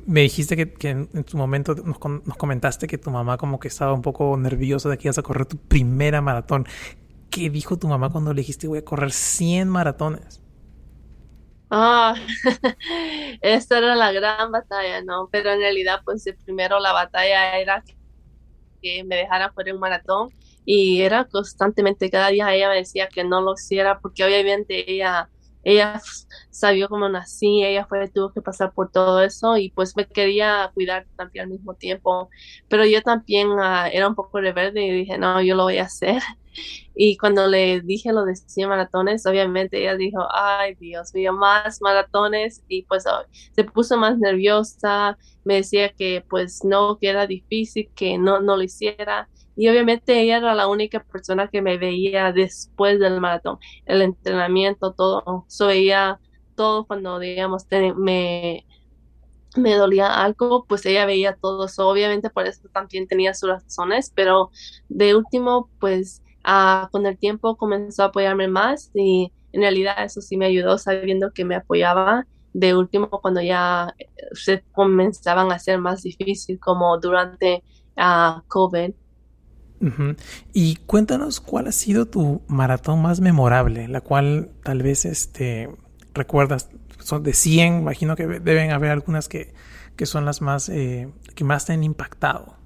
me 0.07 0.23
dijiste 0.23 0.57
que, 0.57 0.73
que 0.73 0.91
en 0.91 1.25
tu 1.25 1.37
momento 1.37 1.75
nos, 1.75 1.99
nos, 2.27 2.37
comentaste 2.37 2.87
que 2.87 2.99
tu 2.99 3.11
mamá 3.11 3.37
como 3.37 3.61
que 3.61 3.69
estaba 3.69 3.93
un 3.93 4.03
poco 4.03 4.37
nerviosa 4.37 4.89
de 4.89 4.99
que 4.99 5.09
ibas 5.09 5.19
a 5.19 5.23
correr 5.23 5.47
tu 5.47 5.57
primera 5.57 6.21
maratón. 6.21 6.67
¿Qué 7.31 7.49
dijo 7.49 7.79
tu 7.79 7.89
mamá 7.89 8.11
cuando 8.11 8.33
le 8.33 8.41
dijiste 8.41 8.67
voy 8.67 8.79
a 8.79 8.85
correr 8.85 9.13
100 9.13 9.69
maratones? 9.69 10.43
Ah, 11.71 12.15
esta 13.41 13.79
era 13.79 13.95
la 13.95 14.13
gran 14.13 14.53
batalla, 14.53 15.03
¿no? 15.03 15.31
Pero 15.33 15.51
en 15.53 15.61
realidad, 15.61 16.01
pues 16.05 16.25
primero 16.45 16.79
la 16.81 16.93
batalla 16.93 17.59
era 17.59 17.83
que 18.83 19.05
me 19.05 19.17
dejara 19.17 19.51
correr 19.51 19.75
un 19.75 19.81
maratón 19.81 20.31
y 20.65 21.03
era 21.03 21.27
constantemente, 21.27 22.11
cada 22.11 22.29
día 22.29 22.55
ella 22.55 22.69
me 22.69 22.77
decía 22.77 23.09
que 23.09 23.25
no 23.25 23.41
lo 23.41 23.55
hiciera 23.55 23.99
porque 24.01 24.25
obviamente 24.25 24.91
ella, 24.93 25.31
ella 25.65 26.01
sabía 26.51 26.89
cómo 26.89 27.09
nací, 27.09 27.65
ella 27.65 27.87
fue, 27.87 28.09
tuvo 28.09 28.33
que 28.33 28.43
pasar 28.43 28.73
por 28.73 28.91
todo 28.91 29.23
eso 29.23 29.57
y 29.57 29.71
pues 29.71 29.97
me 29.97 30.07
quería 30.07 30.71
cuidar 30.75 31.07
también 31.17 31.45
al 31.47 31.51
mismo 31.51 31.75
tiempo, 31.75 32.29
pero 32.69 32.85
yo 32.87 33.03
también 33.03 33.49
ah, 33.61 33.89
era 33.93 34.09
un 34.09 34.15
poco 34.15 34.41
rebelde 34.41 34.85
y 34.85 34.91
dije, 34.91 35.19
no, 35.19 35.41
yo 35.43 35.55
lo 35.57 35.65
voy 35.65 35.79
a 35.79 35.85
hacer 35.85 36.23
y 36.95 37.17
cuando 37.17 37.47
le 37.47 37.81
dije 37.81 38.13
lo 38.13 38.25
de 38.25 38.37
100 38.37 38.69
maratones, 38.69 39.27
obviamente 39.27 39.81
ella 39.81 39.97
dijo, 39.97 40.27
ay 40.33 40.75
Dios 40.75 41.15
mío, 41.15 41.33
más 41.33 41.81
maratones 41.81 42.63
y 42.69 42.83
pues 42.85 43.05
se 43.55 43.65
puso 43.65 43.97
más 43.97 44.19
nerviosa, 44.19 45.19
me 45.45 45.57
decía 45.57 45.91
que 45.93 46.25
pues 46.29 46.65
no, 46.65 46.99
que 46.99 47.09
era 47.09 47.27
difícil, 47.27 47.91
que 47.95 48.19
no, 48.19 48.41
no 48.41 48.57
lo 48.57 48.63
hiciera. 48.63 49.29
Y 49.55 49.69
obviamente 49.69 50.21
ella 50.21 50.39
era 50.39 50.55
la 50.55 50.67
única 50.69 51.05
persona 51.05 51.49
que 51.49 51.61
me 51.61 51.77
veía 51.77 52.33
después 52.33 52.99
del 52.99 53.21
maratón, 53.21 53.59
el 53.85 54.01
entrenamiento, 54.03 54.93
todo. 54.95 55.45
So 55.49 55.69
ella, 55.71 56.21
todo 56.55 56.87
cuando, 56.87 57.19
digamos, 57.19 57.67
me, 57.97 58.65
me 59.57 59.75
dolía 59.75 60.23
algo, 60.23 60.65
pues 60.67 60.87
ella 60.87 61.07
veía 61.07 61.37
todo 61.37 61.67
eso. 61.67 61.89
Obviamente 61.89 62.31
por 62.31 62.47
eso 62.47 62.69
también 62.73 63.07
tenía 63.07 63.35
sus 63.35 63.51
razones, 63.51 64.13
pero 64.15 64.51
de 64.89 65.15
último, 65.15 65.71
pues 65.79 66.23
con 66.91 67.07
el 67.07 67.19
tiempo 67.19 67.57
comenzó 67.57 68.03
a 68.03 68.07
apoyarme 68.07 68.49
más 68.49 68.91
y 68.95 69.33
en 69.53 69.61
realidad 69.61 70.05
eso 70.05 70.21
sí 70.21 70.37
me 70.37 70.47
ayudó 70.47 70.79
sabiendo 70.79 71.33
que 71.33 71.45
me 71.45 71.55
apoyaba. 71.55 72.27
De 72.55 72.75
último, 72.75 73.09
cuando 73.09 73.41
ya 73.41 73.95
eh, 73.99 74.09
se 74.33 74.63
comenzaban 74.73 75.53
a 75.53 75.59
ser 75.59 75.79
más 75.79 76.03
difícil, 76.03 76.59
como 76.59 76.99
durante 76.99 77.63
uh, 77.97 78.43
COVID. 78.47 78.93
Y 80.53 80.77
cuéntanos 80.87 81.41
cuál 81.41 81.67
ha 81.67 81.73
sido 81.73 82.07
tu 82.07 82.43
maratón 82.47 83.03
más 83.03 83.21
memorable, 83.21 83.89
la 83.89 84.01
cual 84.01 84.53
tal 84.63 84.83
vez 84.83 85.05
este, 85.07 85.71
recuerdas, 86.15 86.71
son 87.01 87.23
de 87.25 87.33
100, 87.33 87.81
imagino 87.81 88.15
que 88.15 88.27
deben 88.27 88.71
haber 88.71 88.91
algunas 88.91 89.29
que, 89.29 89.55
que 89.97 90.07
son 90.07 90.25
las 90.25 90.41
más, 90.41 90.69
eh, 90.69 91.09
que 91.35 91.45
más 91.45 91.67
te 91.67 91.73
han 91.73 91.83
impactado. 91.83 92.62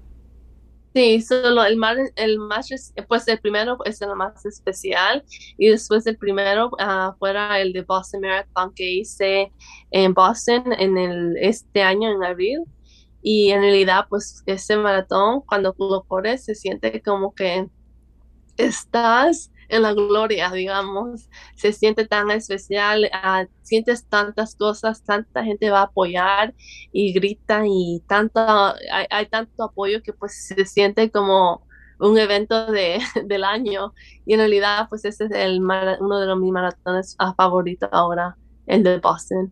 Sí, 0.93 1.21
solo 1.21 1.63
el 1.63 1.77
más, 1.77 1.97
el 2.15 2.39
más, 2.39 2.69
pues 3.07 3.27
el 3.27 3.39
primero 3.39 3.77
es 3.85 4.01
el 4.01 4.15
más 4.15 4.45
especial 4.45 5.23
y 5.57 5.69
después 5.69 6.07
el 6.07 6.17
primero 6.17 6.71
uh, 6.71 7.13
fuera 7.19 7.59
el 7.59 7.71
de 7.73 7.83
Boston 7.83 8.21
Marathon 8.21 8.73
que 8.73 8.89
hice 8.89 9.51
en 9.91 10.13
Boston 10.13 10.73
en 10.79 10.97
el, 10.97 11.37
este 11.37 11.83
año 11.83 12.11
en 12.11 12.23
abril. 12.23 12.63
Y 13.21 13.51
en 13.51 13.61
realidad 13.61 14.05
pues 14.09 14.41
ese 14.45 14.77
maratón 14.77 15.41
cuando 15.41 15.75
lo 15.77 16.03
corres 16.03 16.45
se 16.45 16.55
siente 16.55 17.01
como 17.01 17.35
que 17.35 17.67
estás 18.57 19.51
en 19.69 19.81
la 19.81 19.93
gloria, 19.93 20.51
digamos, 20.51 21.29
se 21.55 21.73
siente 21.73 22.05
tan 22.05 22.31
especial, 22.31 23.09
ah, 23.13 23.45
sientes 23.61 24.05
tantas 24.05 24.55
cosas, 24.55 25.03
tanta 25.03 25.43
gente 25.43 25.69
va 25.69 25.79
a 25.79 25.83
apoyar 25.83 26.53
y 26.91 27.13
grita 27.13 27.63
y 27.65 28.01
tanto, 28.07 28.39
hay, 28.91 29.25
tanto 29.27 29.63
apoyo 29.63 30.01
que 30.01 30.13
pues 30.13 30.47
se 30.47 30.65
siente 30.65 31.11
como 31.11 31.65
un 31.99 32.17
evento 32.17 32.71
de, 32.71 32.99
del 33.25 33.43
año 33.43 33.93
y 34.25 34.33
en 34.33 34.39
realidad 34.39 34.87
pues 34.89 35.03
ese 35.05 35.25
es 35.25 35.31
el 35.31 35.61
uno 35.61 36.19
de 36.19 36.27
los 36.27 36.39
mis 36.39 36.51
maratones 36.51 37.15
favoritos 37.35 37.89
ahora, 37.91 38.37
el 38.65 38.83
de 38.83 38.99
Boston. 38.99 39.51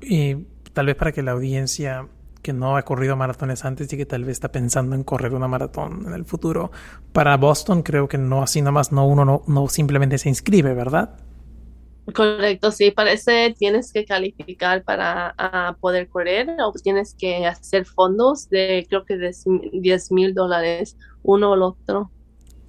Y 0.00 0.36
tal 0.72 0.86
vez 0.86 0.96
para 0.96 1.12
que 1.12 1.22
la 1.22 1.32
audiencia 1.32 2.08
que 2.46 2.52
no 2.52 2.76
ha 2.76 2.82
corrido 2.82 3.16
maratones 3.16 3.64
antes 3.64 3.92
y 3.92 3.96
que 3.96 4.06
tal 4.06 4.22
vez 4.22 4.34
está 4.34 4.52
pensando 4.52 4.94
en 4.94 5.02
correr 5.02 5.34
una 5.34 5.48
maratón 5.48 6.04
en 6.06 6.12
el 6.12 6.24
futuro. 6.24 6.70
Para 7.12 7.36
Boston 7.36 7.82
creo 7.82 8.06
que 8.06 8.18
no 8.18 8.40
así 8.40 8.62
nomás, 8.62 8.92
no 8.92 9.04
uno 9.04 9.24
no, 9.24 9.42
no 9.48 9.66
simplemente 9.66 10.16
se 10.16 10.28
inscribe, 10.28 10.72
¿verdad? 10.72 11.10
Correcto, 12.14 12.70
sí, 12.70 12.92
parece 12.92 13.52
tienes 13.58 13.92
que 13.92 14.04
calificar 14.04 14.84
para 14.84 15.34
poder 15.80 16.08
correr 16.08 16.54
o 16.64 16.72
tienes 16.80 17.16
que 17.18 17.46
hacer 17.46 17.84
fondos 17.84 18.48
de 18.48 18.86
creo 18.88 19.04
que 19.04 19.16
de 19.16 19.34
10 19.72 20.12
mil 20.12 20.32
dólares, 20.32 20.96
uno 21.24 21.50
o 21.50 21.54
el 21.56 21.62
otro. 21.62 22.12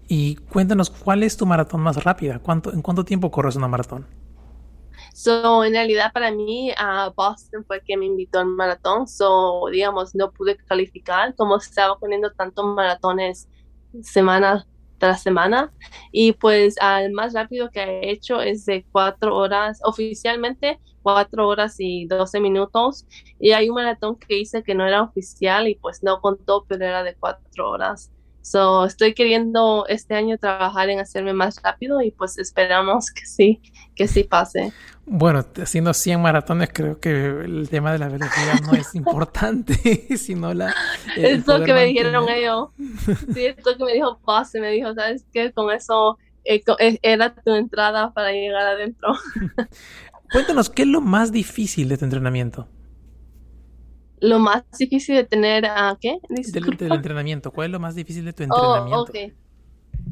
Y 0.08 0.38
cuéntanos, 0.38 0.90
¿cuál 0.90 1.22
es 1.22 1.38
tu 1.38 1.46
maratón 1.46 1.82
más 1.82 2.04
rápida? 2.04 2.40
¿Cuánto, 2.40 2.74
¿En 2.74 2.82
cuánto 2.82 3.06
tiempo 3.06 3.30
corres 3.30 3.56
una 3.56 3.68
maratón? 3.68 4.08
So, 5.18 5.64
en 5.64 5.74
realidad 5.74 6.12
para 6.14 6.30
mí, 6.30 6.72
uh, 6.74 7.12
Boston 7.16 7.66
fue 7.66 7.82
que 7.84 7.98
me 7.98 8.06
invitó 8.06 8.38
al 8.38 8.46
maratón. 8.46 9.08
So, 9.08 9.66
digamos, 9.72 10.14
no 10.14 10.32
pude 10.32 10.56
calificar 10.58 11.34
como 11.34 11.58
estaba 11.58 11.98
poniendo 11.98 12.32
tantos 12.34 12.64
maratones 12.66 13.50
semana 14.04 14.68
tras 15.00 15.24
semana 15.24 15.74
y 16.12 16.34
pues 16.34 16.76
al 16.80 17.12
más 17.14 17.34
rápido 17.34 17.72
que 17.72 17.82
he 17.82 18.12
hecho 18.12 18.42
es 18.42 18.66
de 18.66 18.86
cuatro 18.92 19.36
horas, 19.36 19.80
oficialmente 19.84 20.80
cuatro 21.02 21.48
horas 21.48 21.78
y 21.80 22.06
doce 22.06 22.40
minutos 22.40 23.08
y 23.40 23.54
hay 23.54 23.70
un 23.70 23.76
maratón 23.76 24.18
que 24.18 24.38
hice 24.38 24.62
que 24.62 24.76
no 24.76 24.86
era 24.86 25.02
oficial 25.02 25.68
y 25.68 25.76
pues 25.76 26.04
no 26.04 26.22
contó, 26.22 26.64
pero 26.68 26.86
era 26.86 27.02
de 27.02 27.16
cuatro 27.16 27.72
horas. 27.72 28.12
So, 28.50 28.86
estoy 28.86 29.14
queriendo 29.14 29.86
este 29.90 30.16
año 30.16 30.38
trabajar 30.38 30.90
en 30.90 31.00
hacerme 31.00 31.34
más 31.34 31.62
rápido 31.62 32.02
y 32.02 32.12
pues 32.12 32.38
esperamos 32.38 33.12
que 33.12 33.26
sí, 33.26 33.60
que 33.94 34.08
sí 34.08 34.24
pase. 34.24 34.72
Bueno, 35.06 35.46
haciendo 35.62 35.94
100 35.94 36.22
maratones 36.22 36.70
creo 36.72 36.98
que 36.98 37.10
el 37.10 37.68
tema 37.70 37.92
de 37.92 38.00
la 38.00 38.08
velocidad 38.08 38.62
no 38.66 38.72
es 38.72 38.96
importante, 38.96 39.76
sino 40.18 40.54
la... 40.54 40.74
Es 41.18 41.46
lo 41.46 41.62
que 41.62 41.74
me 41.74 41.84
dijeron 41.88 42.30
ellos. 42.30 42.70
Sí, 43.34 43.48
es 43.48 43.58
lo 43.66 43.76
que 43.76 43.84
me 43.84 43.94
dijo 43.94 44.18
Pase, 44.24 44.62
me 44.62 44.72
dijo, 44.72 44.94
¿sabes 44.94 45.26
qué? 45.34 45.52
Con 45.52 45.70
eso 45.70 46.18
eh, 46.46 46.64
eh, 46.80 47.00
era 47.02 47.36
tu 47.36 47.54
entrada 47.54 48.14
para 48.14 48.32
llegar 48.32 48.66
adentro. 48.66 49.14
Cuéntanos, 50.32 50.70
¿qué 50.70 50.84
es 50.84 50.88
lo 50.88 51.02
más 51.02 51.34
difícil 51.34 51.90
de 51.90 51.98
tu 51.98 52.06
entrenamiento? 52.06 52.70
Lo 54.20 54.40
más 54.40 54.64
difícil 54.78 55.16
de 55.16 55.24
tener 55.24 55.66
a 55.66 55.98
qué? 56.00 56.18
Del, 56.30 56.94
entrenamiento. 56.94 57.52
¿Cuál 57.52 57.68
es 57.68 57.72
lo 57.72 57.80
más 57.80 57.96
difícil 57.96 58.26
de 58.26 58.34
tu 58.34 58.44
entrenamiento? 58.44 59.14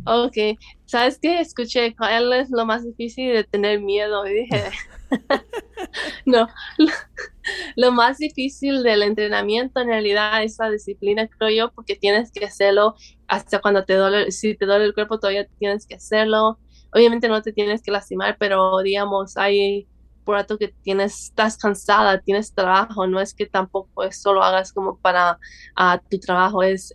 Oh, 0.06 0.26
ok. 0.26 0.58
¿Sabes 0.86 1.18
qué? 1.20 1.40
Escuché, 1.40 1.96
¿cuál 1.96 2.34
es 2.34 2.50
lo 2.52 2.66
más 2.66 2.84
difícil 2.84 3.34
de 3.34 3.44
tener 3.44 3.82
miedo? 3.82 4.28
Y 4.28 4.34
dije, 4.34 4.64
no, 6.26 6.48
lo, 7.76 7.92
más 7.92 8.18
difícil 8.18 8.84
del 8.84 9.04
entrenamiento 9.04 9.82
en 9.82 9.88
realidad 9.88 10.44
es 10.44 10.58
la 10.60 10.70
disciplina, 10.70 11.28
creo 11.28 11.50
yo, 11.50 11.72
porque 11.74 11.96
tienes 11.96 12.32
que 12.32 12.46
hacerlo 12.46 12.96
hasta 13.28 13.60
cuando 13.60 13.86
te 13.86 13.96
duele, 13.96 14.32
si 14.32 14.56
te 14.56 14.66
duele 14.66 14.86
el 14.86 14.94
cuerpo 14.94 15.20
todavía 15.20 15.48
tienes 15.60 15.86
que 15.86 15.96
hacerlo. 15.96 16.60
Obviamente 16.94 17.28
no 17.28 17.42
te 17.42 17.52
tienes 17.52 17.82
que 17.82 17.92
lastimar, 17.92 18.38
pero 18.40 18.80
digamos, 18.80 19.36
hay 19.38 19.88
por 20.26 20.36
rato 20.36 20.58
que 20.58 20.70
tienes, 20.84 21.26
estás 21.26 21.58
cansada, 21.58 22.20
tienes 22.20 22.54
trabajo, 22.54 23.08
no 23.08 23.22
es 23.22 23.34
que 23.34 23.46
tampoco 23.46 24.04
es 24.04 24.22
solo 24.22 24.44
hagas 24.44 24.74
como 24.74 24.98
para 24.98 25.40
tu 26.10 26.20
trabajo, 26.20 26.64
es 26.64 26.92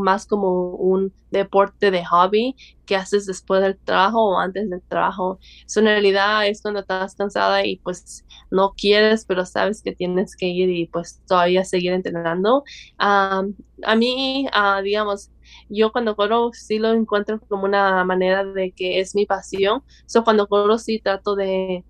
más 0.00 0.26
como 0.26 0.74
un 0.74 1.12
deporte 1.30 1.90
de 1.90 2.04
hobby 2.04 2.54
que 2.84 2.96
haces 2.96 3.26
después 3.26 3.62
del 3.62 3.78
trabajo 3.78 4.30
o 4.30 4.38
antes 4.38 4.68
del 4.68 4.82
trabajo. 4.82 5.38
Eso 5.66 5.80
en 5.80 5.86
realidad 5.86 6.46
es 6.46 6.60
cuando 6.60 6.80
estás 6.80 7.14
cansada 7.14 7.64
y 7.64 7.76
pues 7.78 8.24
no 8.50 8.74
quieres, 8.76 9.24
pero 9.24 9.46
sabes 9.46 9.82
que 9.82 9.94
tienes 9.94 10.36
que 10.36 10.46
ir 10.46 10.68
y 10.68 10.86
pues 10.88 11.22
todavía 11.26 11.64
seguir 11.64 11.92
entrenando. 11.92 12.64
a 12.98 13.42
mí, 13.96 14.46
uh, 14.54 14.82
digamos, 14.82 15.30
yo 15.68 15.92
cuando 15.92 16.16
corro 16.16 16.50
sí 16.52 16.78
lo 16.78 16.92
encuentro 16.92 17.40
como 17.40 17.64
una 17.64 18.04
manera 18.04 18.44
de 18.44 18.72
que 18.72 19.00
es 19.00 19.14
mi 19.14 19.26
pasión. 19.26 19.82
So 20.06 20.24
cuando 20.24 20.48
corro 20.48 20.78
sí 20.78 21.00
trato 21.00 21.34
de 21.34 21.84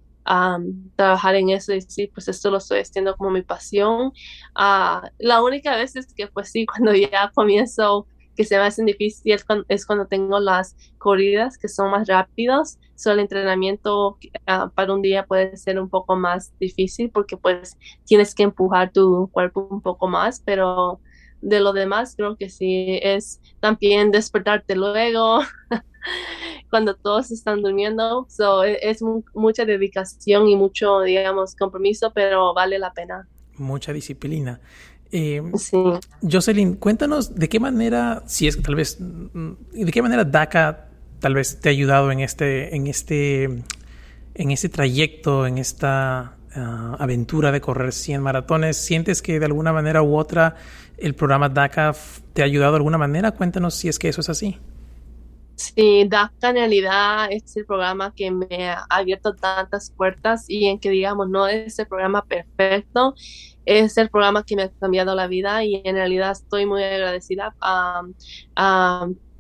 trabajar 0.96 1.34
en 1.34 1.50
eso 1.50 1.72
y 1.72 1.76
decir, 1.76 2.10
pues 2.14 2.28
esto 2.28 2.50
lo 2.50 2.58
estoy 2.58 2.80
haciendo 2.80 3.16
como 3.16 3.30
mi 3.30 3.42
pasión. 3.42 4.12
Uh, 4.56 5.06
la 5.18 5.42
única 5.42 5.76
vez 5.76 5.96
es 5.96 6.12
que, 6.14 6.26
pues 6.28 6.50
sí, 6.50 6.66
cuando 6.66 6.94
ya 6.94 7.30
comienzo 7.34 8.06
que 8.36 8.44
se 8.44 8.56
me 8.56 8.62
hacen 8.62 8.86
difícil 8.86 9.36
es 9.68 9.86
cuando, 9.86 10.06
tengo 10.06 10.40
las 10.40 10.76
corridas 10.98 11.58
que 11.58 11.68
son 11.68 11.90
más 11.90 12.08
rápidas. 12.08 12.78
solo 12.94 13.14
el 13.14 13.20
entrenamiento 13.20 14.18
ah, 14.46 14.70
para 14.74 14.94
un 14.94 15.02
día 15.02 15.26
puede 15.26 15.56
ser 15.56 15.78
un 15.78 15.90
poco 15.90 16.16
más 16.16 16.52
difícil 16.58 17.10
porque 17.10 17.36
pues 17.36 17.76
tienes 18.06 18.34
que 18.34 18.44
empujar 18.44 18.90
tu 18.92 19.28
cuerpo 19.32 19.68
un 19.70 19.82
poco 19.82 20.08
más, 20.08 20.40
pero 20.44 21.00
de 21.42 21.60
lo 21.60 21.72
demás 21.72 22.14
creo 22.16 22.36
que 22.36 22.48
sí 22.48 23.00
es 23.02 23.40
también 23.60 24.10
despertarte 24.12 24.76
luego 24.76 25.40
cuando 26.70 26.94
todos 26.94 27.30
están 27.30 27.62
durmiendo. 27.62 28.26
So, 28.28 28.64
e, 28.64 28.78
es 28.82 29.00
mucha 29.34 29.64
dedicación 29.64 30.48
y 30.48 30.56
mucho, 30.56 31.00
digamos, 31.00 31.54
compromiso, 31.56 32.12
pero 32.14 32.54
vale 32.54 32.78
la 32.78 32.92
pena. 32.92 33.28
Mucha 33.58 33.92
disciplina. 33.92 34.60
Eh, 35.10 35.42
sí. 35.56 35.76
Jocelyn, 36.22 36.76
cuéntanos 36.76 37.34
de 37.34 37.48
qué 37.48 37.60
manera, 37.60 38.22
si 38.26 38.48
es 38.48 38.56
que 38.56 38.62
tal 38.62 38.74
vez, 38.74 38.98
mm, 38.98 39.52
de 39.72 39.92
qué 39.92 40.00
manera 40.00 40.24
DACA 40.24 40.88
tal 41.20 41.34
vez 41.34 41.60
te 41.60 41.68
ha 41.68 41.72
ayudado 41.72 42.10
en 42.10 42.20
este, 42.20 42.74
en 42.74 42.86
este, 42.86 43.44
en 43.44 44.50
este 44.50 44.68
trayecto, 44.70 45.46
en 45.46 45.58
esta 45.58 46.36
ah, 46.54 46.96
aventura 46.98 47.52
de 47.52 47.60
correr 47.60 47.92
100 47.92 48.22
maratones. 48.22 48.78
¿Sientes 48.78 49.20
que 49.20 49.38
de 49.38 49.44
alguna 49.44 49.72
manera 49.72 50.02
u 50.02 50.16
otra 50.16 50.56
el 50.96 51.14
programa 51.14 51.50
DACA 51.50 51.94
te 52.32 52.42
ha 52.42 52.46
ayudado 52.46 52.72
de 52.72 52.76
alguna 52.78 52.98
manera? 52.98 53.32
Cuéntanos 53.32 53.74
si 53.74 53.88
es 53.88 53.98
que 53.98 54.08
eso 54.08 54.22
es 54.22 54.30
así. 54.30 54.58
Sí, 55.62 56.06
DACA 56.08 56.50
en 56.50 56.56
realidad 56.56 57.28
es 57.30 57.56
el 57.56 57.64
programa 57.64 58.12
que 58.16 58.32
me 58.32 58.68
ha 58.68 58.84
abierto 58.90 59.32
tantas 59.36 59.92
puertas 59.92 60.44
y 60.48 60.66
en 60.66 60.80
que 60.80 60.90
digamos 60.90 61.28
no 61.28 61.46
es 61.46 61.78
el 61.78 61.86
programa 61.86 62.24
perfecto, 62.24 63.14
es 63.64 63.96
el 63.96 64.10
programa 64.10 64.42
que 64.42 64.56
me 64.56 64.64
ha 64.64 64.72
cambiado 64.72 65.14
la 65.14 65.28
vida 65.28 65.64
y 65.64 65.80
en 65.84 65.94
realidad 65.94 66.32
estoy 66.32 66.66
muy 66.66 66.82
agradecida 66.82 67.54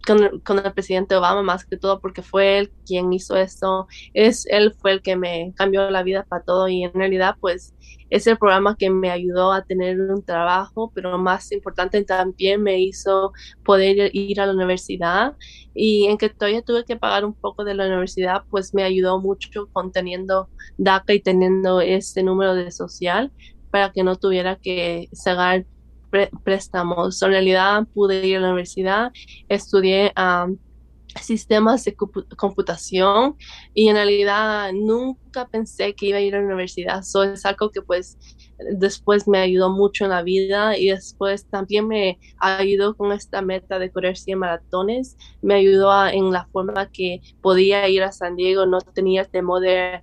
con, 0.06 0.58
el 0.64 0.72
presidente 0.72 1.16
Obama 1.16 1.42
más 1.42 1.64
que 1.64 1.76
todo 1.76 2.00
porque 2.00 2.22
fue 2.22 2.58
él 2.58 2.72
quien 2.86 3.12
hizo 3.12 3.36
esto, 3.36 3.88
es 4.14 4.46
él 4.46 4.74
fue 4.80 4.92
el 4.92 5.02
que 5.02 5.16
me 5.16 5.52
cambió 5.56 5.90
la 5.90 6.04
vida 6.04 6.24
para 6.28 6.44
todo 6.44 6.68
y 6.68 6.84
en 6.84 6.92
realidad 6.94 7.34
pues 7.40 7.74
es 8.12 8.26
el 8.26 8.36
programa 8.36 8.76
que 8.76 8.90
me 8.90 9.10
ayudó 9.10 9.52
a 9.52 9.62
tener 9.62 9.98
un 9.98 10.22
trabajo, 10.22 10.92
pero 10.94 11.16
más 11.16 11.50
importante 11.50 12.04
también 12.04 12.62
me 12.62 12.78
hizo 12.78 13.32
poder 13.64 14.10
ir 14.14 14.38
a 14.38 14.44
la 14.44 14.52
universidad 14.52 15.34
y 15.74 16.04
en 16.04 16.18
que 16.18 16.28
todavía 16.28 16.60
tuve 16.60 16.84
que 16.84 16.96
pagar 16.96 17.24
un 17.24 17.32
poco 17.32 17.64
de 17.64 17.74
la 17.74 17.86
universidad, 17.86 18.42
pues 18.50 18.74
me 18.74 18.82
ayudó 18.82 19.18
mucho 19.18 19.66
con 19.72 19.92
teniendo 19.92 20.50
DACA 20.76 21.14
y 21.14 21.20
teniendo 21.20 21.80
este 21.80 22.22
número 22.22 22.54
de 22.54 22.70
social 22.70 23.32
para 23.70 23.92
que 23.92 24.04
no 24.04 24.16
tuviera 24.16 24.56
que 24.56 25.08
sacar 25.12 25.64
préstamos. 26.44 27.22
En 27.22 27.30
realidad 27.30 27.86
pude 27.94 28.26
ir 28.26 28.36
a 28.36 28.40
la 28.40 28.48
universidad, 28.48 29.10
estudié 29.48 30.12
sistemas 31.20 31.84
de 31.84 31.96
computación 32.36 33.36
y 33.74 33.88
en 33.88 33.96
realidad 33.96 34.72
nunca 34.72 35.48
pensé 35.48 35.94
que 35.94 36.06
iba 36.06 36.18
a 36.18 36.20
ir 36.20 36.34
a 36.34 36.38
la 36.38 36.46
universidad. 36.46 37.00
Eso 37.00 37.24
es 37.24 37.44
algo 37.44 37.70
que 37.70 37.82
pues 37.82 38.18
después 38.78 39.26
me 39.28 39.38
ayudó 39.38 39.70
mucho 39.70 40.04
en 40.04 40.10
la 40.10 40.22
vida 40.22 40.76
y 40.76 40.88
después 40.88 41.46
también 41.46 41.88
me 41.88 42.18
ayudó 42.38 42.96
con 42.96 43.12
esta 43.12 43.42
meta 43.42 43.78
de 43.78 43.90
correr 43.90 44.16
100 44.16 44.38
maratones. 44.38 45.16
Me 45.42 45.54
ayudó 45.54 46.06
en 46.06 46.32
la 46.32 46.46
forma 46.46 46.90
que 46.90 47.20
podía 47.40 47.88
ir 47.88 48.02
a 48.02 48.12
San 48.12 48.36
Diego, 48.36 48.66
no 48.66 48.80
tenía 48.80 49.24
temor 49.24 49.60
de 49.60 50.02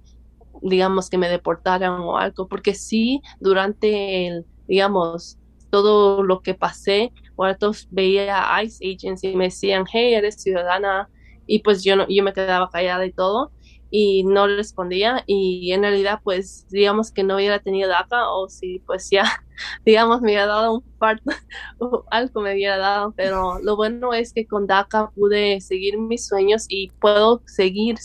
digamos 0.61 1.09
que 1.09 1.17
me 1.17 1.29
deportaran 1.29 2.01
o 2.01 2.17
algo, 2.17 2.47
porque 2.47 2.73
sí, 2.73 3.21
durante 3.39 4.27
el, 4.27 4.45
digamos, 4.67 5.37
todo 5.69 6.23
lo 6.23 6.41
que 6.41 6.53
pasé, 6.53 7.13
todos 7.59 7.87
veía 7.91 8.55
a 8.55 8.63
ICE 8.63 8.93
agents 8.93 9.23
y 9.23 9.35
me 9.35 9.45
decían, 9.45 9.85
hey, 9.91 10.13
eres 10.13 10.41
ciudadana, 10.41 11.09
y 11.47 11.59
pues 11.59 11.83
yo, 11.83 11.95
no, 11.95 12.05
yo 12.07 12.23
me 12.23 12.33
quedaba 12.33 12.69
callada 12.69 13.05
y 13.05 13.11
todo, 13.11 13.51
y 13.91 14.23
no 14.23 14.47
respondía, 14.47 15.23
y 15.25 15.71
en 15.71 15.81
realidad, 15.81 16.19
pues, 16.23 16.67
digamos 16.69 17.11
que 17.11 17.23
no 17.23 17.35
hubiera 17.35 17.59
tenido 17.59 17.89
DACA, 17.89 18.29
o 18.31 18.47
si, 18.47 18.79
pues, 18.79 19.09
ya, 19.09 19.23
digamos, 19.85 20.21
me 20.21 20.27
hubiera 20.27 20.45
dado 20.45 20.73
un 20.75 20.83
parto, 20.99 21.23
o 21.79 22.03
algo 22.11 22.41
me 22.41 22.53
hubiera 22.53 22.77
dado, 22.77 23.13
pero 23.15 23.59
lo 23.59 23.75
bueno 23.75 24.13
es 24.13 24.33
que 24.33 24.45
con 24.45 24.67
DACA 24.67 25.09
pude 25.15 25.59
seguir 25.61 25.97
mis 25.97 26.27
sueños 26.27 26.65
y 26.69 26.91
puedo 27.01 27.41
seguir 27.47 27.97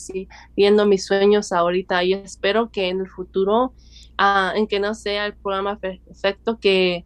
viendo 0.57 0.87
mis 0.87 1.05
sueños 1.07 1.53
ahorita, 1.53 2.03
y 2.05 2.15
espero 2.15 2.71
que 2.71 2.89
en 2.89 3.01
el 3.01 3.09
futuro, 3.09 3.75
ah, 4.17 4.53
en 4.57 4.67
que 4.67 4.81
no 4.81 4.95
sea 4.95 5.27
el 5.27 5.35
programa 5.37 5.79
perfecto, 5.79 6.59
que 6.61 7.05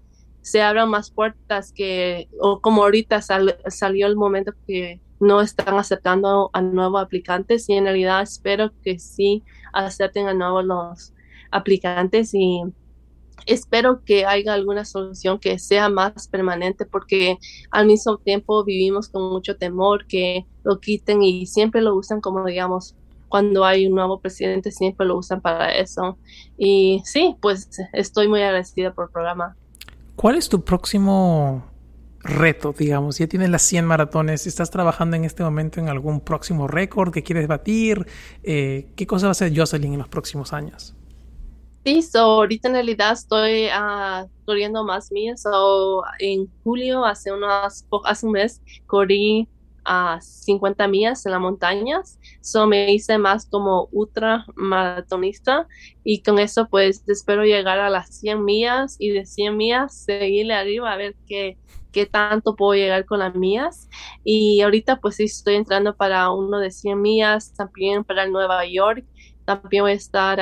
se 0.48 0.62
abran 0.62 0.88
más 0.88 1.11
puertas 1.11 1.72
que, 1.72 2.28
o 2.40 2.61
como 2.61 2.82
ahorita 2.82 3.20
salió 3.20 4.06
el 4.06 4.16
momento 4.16 4.52
que 4.66 5.00
no 5.20 5.40
están 5.40 5.78
aceptando 5.78 6.50
a 6.52 6.62
nuevos 6.62 7.02
aplicantes 7.02 7.68
y 7.68 7.74
en 7.74 7.84
realidad 7.84 8.22
espero 8.22 8.72
que 8.82 8.98
sí 8.98 9.42
acepten 9.72 10.26
a 10.26 10.34
nuevos 10.34 10.64
los 10.64 11.12
aplicantes 11.50 12.32
y 12.34 12.62
espero 13.46 14.04
que 14.04 14.24
haya 14.26 14.54
alguna 14.54 14.84
solución 14.84 15.38
que 15.38 15.58
sea 15.58 15.88
más 15.88 16.28
permanente 16.28 16.87
porque 16.87 17.37
al 17.70 17.87
mismo 17.87 18.16
tiempo 18.18 18.64
vivimos 18.64 19.08
con 19.08 19.30
mucho 19.30 19.56
temor 19.56 20.06
que 20.06 20.46
lo 20.64 20.80
quiten 20.80 21.22
y 21.22 21.46
siempre 21.46 21.82
lo 21.82 21.94
usan 21.94 22.20
como 22.20 22.44
digamos 22.44 22.94
cuando 23.28 23.64
hay 23.64 23.87
un 23.87 23.94
nuevo 23.94 24.20
presidente 24.20 24.70
siempre 24.70 25.06
lo 25.06 25.18
usan 25.18 25.40
para 25.40 25.74
eso 25.74 26.18
y 26.56 27.02
sí 27.04 27.37
pues 27.40 27.68
estoy 27.92 28.28
muy 28.28 28.40
agradecida 28.42 28.92
por 28.94 29.06
el 29.06 29.12
programa. 29.12 29.56
¿Cuál 30.18 30.35
es 30.35 30.48
tu 30.48 30.64
próximo 30.64 31.64
reto, 32.18 32.74
digamos? 32.76 33.18
Ya 33.18 33.28
tienes 33.28 33.50
las 33.50 33.62
100 33.62 33.85
maratones, 33.85 34.48
¿estás 34.48 34.68
trabajando 34.68 35.16
en 35.16 35.24
este 35.24 35.44
momento 35.44 35.78
en 35.78 35.88
algún 35.88 36.20
próximo 36.20 36.66
récord 36.66 37.12
que 37.12 37.22
quieres 37.22 37.46
batir? 37.46 38.04
Eh, 38.42 38.88
¿Qué 38.96 39.07
cosa 39.07 39.26
va 39.26 39.31
a 39.31 39.31
hacer 39.31 39.57
Jocelyn 39.57 39.92
en 39.92 40.00
los 40.00 40.09
próximos 40.09 40.52
años? 40.52 40.96
Sí, 41.85 42.02
so, 42.02 42.18
ahorita 42.18 42.66
en 42.66 42.74
realidad 42.74 43.12
estoy 43.12 43.66
uh, 43.66 44.28
corriendo 44.44 44.83
más 44.83 45.12
mías. 45.12 45.42
So, 45.42 46.02
en 46.18 46.48
julio, 46.64 47.04
hace, 47.04 47.31
unos, 47.31 47.87
hace 48.04 48.26
un 48.26 48.33
mes, 48.33 48.61
corrí 48.87 49.48
a 49.88 50.20
50 50.20 50.87
millas 50.87 51.24
en 51.24 51.33
las 51.33 51.40
montañas. 51.40 52.20
So 52.42 52.66
me 52.66 52.92
hice 52.92 53.16
más 53.16 53.46
como 53.46 53.88
ultra 53.90 54.44
maratonista 54.55 55.66
y 56.05 56.22
con 56.22 56.38
eso 56.38 56.68
pues 56.68 57.03
espero 57.09 57.44
llegar 57.44 57.81
a 57.81 57.88
las 57.88 58.14
100 58.20 58.44
millas 58.44 58.96
y 58.98 59.11
de 59.11 59.24
100 59.24 59.57
millas 59.57 60.05
seguirle 60.05 60.55
arriba 60.55 60.92
a 60.92 60.96
ver 60.98 61.16
qué, 61.27 61.57
qué 61.90 62.05
tanto 62.05 62.55
puedo 62.55 62.74
llegar 62.74 63.07
con 63.07 63.20
las 63.20 63.35
millas. 63.35 63.88
Y 64.24 64.61
ahorita 64.61 65.01
pues 65.01 65.16
sí 65.16 65.24
estoy 65.24 65.55
entrando 65.55 65.96
para 65.96 66.31
uno 66.31 66.59
de 66.61 66.70
100 66.70 67.01
millas, 67.01 67.55
también 67.55 68.05
para 68.05 68.27
Nueva 68.27 68.66
York. 68.66 69.07
También 69.46 69.85
voy 69.85 69.92
a 69.92 69.94
estar 69.94 70.38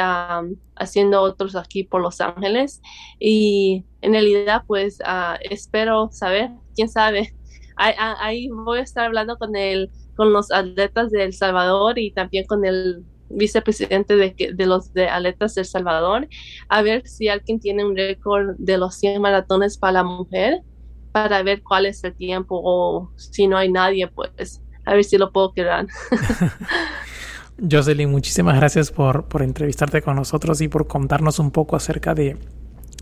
haciendo 0.75 1.23
otros 1.23 1.55
aquí 1.55 1.85
por 1.85 2.03
Los 2.03 2.21
Ángeles. 2.21 2.83
Y 3.21 3.85
en 4.01 4.13
realidad 4.13 4.65
pues 4.67 4.99
uh, 5.07 5.39
espero 5.41 6.09
saber, 6.11 6.51
quién 6.75 6.89
sabe, 6.89 7.33
ahí, 7.77 8.49
voy 8.49 8.79
a 8.79 8.83
estar 8.83 9.07
hablando 9.07 9.37
con 9.39 9.55
el, 9.57 9.91
con 10.17 10.33
los 10.33 10.51
atletas 10.51 11.11
de 11.11 11.25
El 11.25 11.33
Salvador 11.33 11.99
y 11.99 12.11
también 12.11 12.47
con 12.47 12.65
el 12.65 13.05
vicepresidente 13.29 14.17
de, 14.17 14.53
de 14.55 14.67
los 14.67 14.93
de 14.93 15.09
atletas 15.09 15.55
de 15.55 15.62
El 15.62 15.67
Salvador, 15.67 16.29
a 16.69 16.83
ver 16.83 17.07
si 17.07 17.29
alguien 17.29 17.61
tiene 17.61 17.85
un 17.85 17.97
récord 17.97 18.55
de 18.59 18.79
los 18.79 18.95
100 18.97 19.21
maratones 19.21 19.77
para 19.79 19.93
la 19.93 20.05
mujer, 20.05 20.61
para 21.12 21.43
ver 21.43 21.62
cuál 21.62 21.87
es 21.87 22.03
el 22.05 22.15
tiempo 22.15 22.61
o 22.62 23.11
si 23.17 23.47
no 23.47 23.57
hay 23.57 23.71
nadie, 23.71 24.07
pues 24.09 24.62
a 24.85 24.95
ver 24.95 25.05
si 25.05 25.19
lo 25.19 25.33
puedo 25.33 25.53
quedar. 25.53 25.87
Jocelyn, 27.71 28.11
muchísimas 28.11 28.57
gracias 28.57 28.91
por, 28.91 29.25
por 29.25 29.43
entrevistarte 29.43 30.03
con 30.03 30.17
nosotros 30.17 30.61
y 30.61 30.69
por 30.69 30.87
contarnos 30.87 31.39
un 31.39 31.51
poco 31.51 31.75
acerca 31.75 32.15
de, 32.15 32.37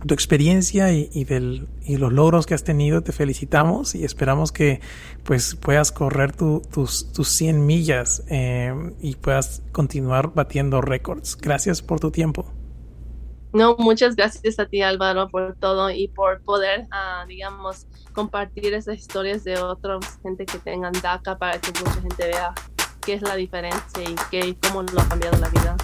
tu 0.07 0.13
experiencia 0.13 0.93
y, 0.93 1.25
del, 1.25 1.69
y 1.83 1.97
los 1.97 2.13
logros 2.13 2.47
que 2.47 2.55
has 2.55 2.65
tenido. 2.65 3.03
Te 3.03 3.13
felicitamos 3.13 3.95
y 3.95 4.05
esperamos 4.05 4.53
que 4.53 4.81
pues 5.23 5.55
puedas 5.55 5.93
correr 5.93 6.35
tus, 6.35 7.13
tus 7.13 7.29
100 7.29 7.65
millas 7.65 8.23
eh, 8.29 8.75
y 9.01 9.17
puedas 9.17 9.63
continuar 9.73 10.35
batiendo 10.35 10.81
récords. 10.81 11.37
Gracias 11.37 11.83
por 11.83 12.01
tu 12.01 12.11
tiempo. 12.11 12.53
No, 13.55 13.77
muchas 13.79 14.17
gracias 14.17 14.59
a 14.59 14.67
ti 14.67 14.83
Álvaro 14.83 15.29
por 15.29 15.55
todo 15.55 15.89
y 15.89 16.09
por 16.09 16.43
poder, 16.43 16.89
ah, 16.91 17.25
digamos, 17.29 17.87
compartir 18.13 18.75
esas 18.75 18.99
historias 18.99 19.45
de 19.45 19.57
otra 19.59 20.01
gente 20.25 20.45
que 20.45 20.59
tengan 20.59 20.93
DACA 21.01 21.39
para 21.39 21.61
que 21.61 21.71
mucha 21.79 22.01
gente 22.01 22.27
vea 22.27 22.53
qué 23.07 23.15
es 23.15 23.23
la 23.23 23.37
diferencia 23.37 24.03
y 24.03 24.17
qué, 24.31 24.57
cómo 24.61 24.83
lo 24.83 25.01
ha 25.01 25.09
cambiado 25.09 25.39
la 25.39 25.49
vida. 25.51 25.77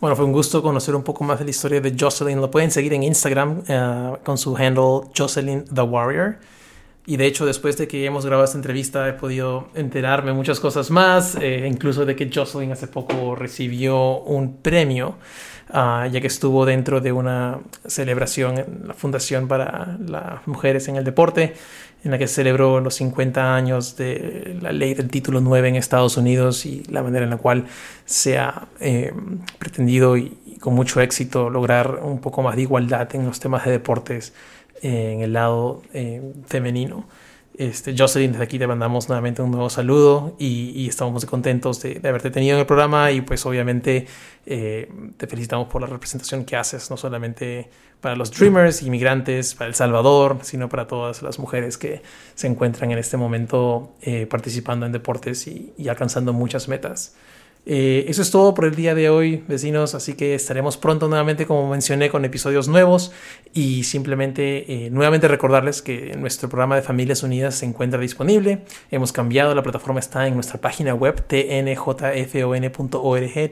Bueno, 0.00 0.14
fue 0.14 0.24
un 0.26 0.32
gusto 0.32 0.62
conocer 0.62 0.94
un 0.94 1.02
poco 1.02 1.24
más 1.24 1.40
de 1.40 1.44
la 1.44 1.50
historia 1.50 1.80
de 1.80 1.92
Jocelyn. 1.98 2.40
Lo 2.40 2.52
pueden 2.52 2.70
seguir 2.70 2.92
en 2.92 3.02
Instagram 3.02 3.62
eh, 3.66 4.12
con 4.22 4.38
su 4.38 4.56
handle 4.56 5.10
Jocelyn 5.16 5.64
the 5.74 5.80
Warrior. 5.80 6.38
Y 7.04 7.16
de 7.16 7.26
hecho, 7.26 7.44
después 7.44 7.76
de 7.78 7.88
que 7.88 8.04
hemos 8.04 8.24
grabado 8.24 8.44
esta 8.44 8.58
entrevista, 8.58 9.08
he 9.08 9.14
podido 9.14 9.66
enterarme 9.74 10.32
muchas 10.32 10.60
cosas 10.60 10.92
más, 10.92 11.34
eh, 11.40 11.66
incluso 11.66 12.06
de 12.06 12.14
que 12.14 12.30
Jocelyn 12.32 12.70
hace 12.70 12.86
poco 12.86 13.34
recibió 13.34 14.20
un 14.20 14.58
premio, 14.58 15.16
ah, 15.70 16.08
ya 16.10 16.20
que 16.20 16.26
estuvo 16.26 16.64
dentro 16.66 17.00
de 17.00 17.12
una 17.12 17.58
celebración 17.86 18.58
en 18.58 18.88
la 18.88 18.94
Fundación 18.94 19.48
para 19.48 19.96
las 19.98 20.46
Mujeres 20.46 20.88
en 20.88 20.96
el 20.96 21.04
Deporte 21.04 21.54
en 22.04 22.12
la 22.12 22.18
que 22.18 22.28
celebró 22.28 22.80
los 22.80 22.94
50 22.94 23.54
años 23.54 23.96
de 23.96 24.56
la 24.60 24.72
ley 24.72 24.94
del 24.94 25.08
título 25.08 25.40
9 25.40 25.68
en 25.68 25.76
Estados 25.76 26.16
Unidos 26.16 26.64
y 26.64 26.84
la 26.84 27.02
manera 27.02 27.24
en 27.24 27.30
la 27.30 27.38
cual 27.38 27.66
se 28.04 28.38
ha 28.38 28.68
eh, 28.80 29.12
pretendido 29.58 30.16
y, 30.16 30.36
con 30.60 30.74
mucho 30.74 31.00
éxito 31.00 31.50
lograr 31.50 32.00
un 32.02 32.20
poco 32.20 32.42
más 32.42 32.56
de 32.56 32.62
igualdad 32.62 33.14
en 33.14 33.26
los 33.26 33.38
temas 33.38 33.64
de 33.64 33.72
deportes 33.72 34.32
eh, 34.82 35.12
en 35.12 35.20
el 35.22 35.32
lado 35.32 35.82
eh, 35.92 36.22
femenino. 36.46 37.06
Este, 37.58 37.92
Jocelyn, 37.98 38.30
desde 38.30 38.44
aquí 38.44 38.56
te 38.56 38.68
mandamos 38.68 39.08
nuevamente 39.08 39.42
un 39.42 39.50
nuevo 39.50 39.68
saludo 39.68 40.36
y, 40.38 40.86
estamos 40.88 41.12
muy 41.12 41.28
contentos 41.28 41.82
de, 41.82 42.00
haberte 42.04 42.30
tenido 42.30 42.54
en 42.54 42.60
el 42.60 42.66
programa 42.66 43.10
y 43.10 43.20
pues 43.20 43.44
obviamente 43.46 44.06
eh, 44.46 44.88
te 45.16 45.26
felicitamos 45.26 45.66
por 45.66 45.80
la 45.80 45.88
representación 45.88 46.44
que 46.44 46.54
haces, 46.54 46.88
no 46.88 46.96
solamente 46.96 47.68
para 48.00 48.14
los 48.14 48.30
Dreamers, 48.30 48.82
inmigrantes, 48.82 49.56
para 49.56 49.66
El 49.66 49.74
Salvador, 49.74 50.38
sino 50.42 50.68
para 50.68 50.86
todas 50.86 51.20
las 51.22 51.40
mujeres 51.40 51.76
que 51.76 52.00
se 52.36 52.46
encuentran 52.46 52.92
en 52.92 52.98
este 52.98 53.16
momento 53.16 53.90
eh, 54.02 54.26
participando 54.26 54.86
en 54.86 54.92
deportes 54.92 55.48
y 55.48 55.88
alcanzando 55.88 56.32
muchas 56.32 56.68
metas. 56.68 57.16
Eh, 57.66 58.06
eso 58.08 58.22
es 58.22 58.30
todo 58.30 58.54
por 58.54 58.64
el 58.64 58.74
día 58.74 58.94
de 58.94 59.10
hoy, 59.10 59.44
vecinos, 59.46 59.94
así 59.94 60.14
que 60.14 60.34
estaremos 60.34 60.78
pronto 60.78 61.06
nuevamente, 61.08 61.46
como 61.46 61.68
mencioné, 61.68 62.08
con 62.08 62.24
episodios 62.24 62.66
nuevos 62.66 63.12
y 63.52 63.84
simplemente 63.84 64.86
eh, 64.86 64.90
nuevamente 64.90 65.28
recordarles 65.28 65.82
que 65.82 66.16
nuestro 66.16 66.48
programa 66.48 66.76
de 66.76 66.82
Familias 66.82 67.22
Unidas 67.22 67.56
se 67.56 67.66
encuentra 67.66 68.00
disponible. 68.00 68.64
Hemos 68.90 69.12
cambiado, 69.12 69.54
la 69.54 69.62
plataforma 69.62 70.00
está 70.00 70.26
en 70.26 70.34
nuestra 70.34 70.58
página 70.60 70.94
web 70.94 71.26
tnjfon.org, 71.26 72.72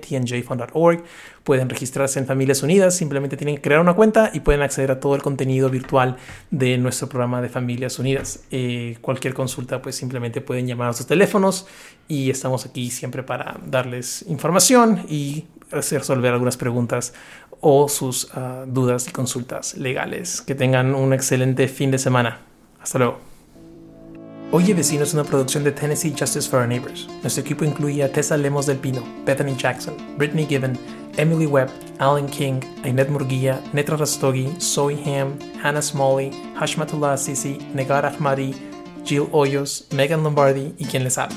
tnjfund.org. 0.01 1.05
Pueden 1.45 1.69
registrarse 1.69 2.19
en 2.19 2.27
Familias 2.27 2.63
Unidas, 2.65 2.97
simplemente 2.97 3.37
tienen 3.37 3.57
que 3.57 3.63
crear 3.63 3.81
una 3.81 3.95
cuenta 3.95 4.31
y 4.35 4.41
pueden 4.41 4.63
acceder 4.63 4.91
a 4.91 4.99
todo 4.99 5.15
el 5.15 5.23
contenido 5.23 5.71
virtual 5.71 6.17
de 6.51 6.77
nuestro 6.77 7.09
programa 7.09 7.41
de 7.41 7.49
Familias 7.49 8.01
Unidas. 8.01 8.45
Eh, 8.51 8.97
cualquier 9.01 9.33
consulta, 9.33 9.81
pues 9.81 9.95
simplemente 9.95 10.41
pueden 10.41 10.67
llamar 10.67 10.89
a 10.89 10.93
sus 10.93 11.07
teléfonos 11.07 11.69
y 12.09 12.31
estamos 12.31 12.67
aquí 12.67 12.91
siempre 12.91 13.23
para 13.23 13.61
darles 13.65 14.06
información 14.29 15.05
y 15.09 15.47
resolver 15.71 16.33
algunas 16.33 16.57
preguntas 16.57 17.13
o 17.61 17.89
sus 17.89 18.29
ah, 18.35 18.65
dudas 18.67 19.09
y 19.09 19.11
consultas 19.11 19.77
legales. 19.77 20.41
Que 20.41 20.55
tengan 20.55 20.95
un 20.95 21.13
excelente 21.13 21.69
fin 21.69 21.91
de 21.91 21.99
semana. 21.99 22.41
Hasta 22.81 22.99
luego. 22.99 23.19
Oye 24.53 24.75
Vecino 24.75 25.03
es 25.03 25.13
una 25.13 25.25
producción 25.25 25.65
de 25.65 25.73
Tennessee 25.73 26.15
Justice 26.17 26.49
for 26.49 26.61
Our 26.61 26.69
Neighbors. 26.69 27.09
Nuestro 27.23 27.43
equipo 27.43 27.65
incluye 27.65 28.05
a 28.05 28.13
Tessa 28.13 28.37
Lemos 28.37 28.67
del 28.67 28.79
Pino, 28.79 29.03
Bethany 29.25 29.57
Jackson, 29.57 29.95
Brittany 30.17 30.47
Gibbon, 30.47 30.79
Emily 31.17 31.47
Webb, 31.47 31.69
Alan 31.99 32.29
King, 32.29 32.61
Ainet 32.85 33.09
Murguía, 33.09 33.61
Netra 33.73 33.97
Rastogi, 33.97 34.55
Zoe 34.61 34.97
Ham, 35.05 35.37
Hannah 35.63 35.83
Smalley, 35.83 36.31
Hashmatullah 36.55 37.17
Sisi, 37.17 37.59
Negar 37.75 38.05
Ahmadi, 38.05 38.55
Jill 39.05 39.29
Hoyos, 39.33 39.89
Megan 39.93 40.23
Lombardi 40.23 40.75
y 40.79 40.85
quien 40.85 41.03
les 41.03 41.19
habla. 41.19 41.37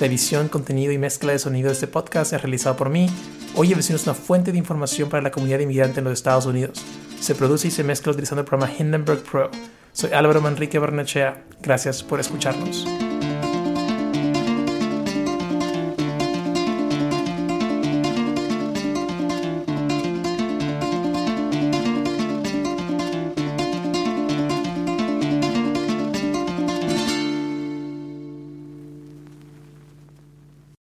La 0.00 0.06
edición, 0.06 0.48
contenido 0.48 0.92
y 0.92 0.98
mezcla 0.98 1.32
de 1.32 1.38
sonido 1.38 1.68
de 1.68 1.74
este 1.74 1.86
podcast 1.86 2.32
es 2.32 2.42
realizado 2.42 2.76
por 2.76 2.90
mí. 2.90 3.08
Oye 3.54 3.76
Vecino 3.76 3.96
es 3.96 4.04
una 4.04 4.14
fuente 4.14 4.50
de 4.50 4.58
información 4.58 5.08
para 5.08 5.22
la 5.22 5.30
comunidad 5.30 5.60
inmigrante 5.60 6.00
en 6.00 6.04
los 6.04 6.14
Estados 6.14 6.46
Unidos. 6.46 6.82
Se 7.20 7.36
produce 7.36 7.68
y 7.68 7.70
se 7.70 7.84
mezcla 7.84 8.10
utilizando 8.10 8.40
el 8.40 8.46
programa 8.46 8.72
Hindenburg 8.76 9.22
Pro. 9.22 9.50
Soy 9.92 10.12
Álvaro 10.12 10.40
Manrique 10.40 10.80
Barnechea. 10.80 11.44
Gracias 11.62 12.02
por 12.02 12.18
escucharnos. 12.18 12.84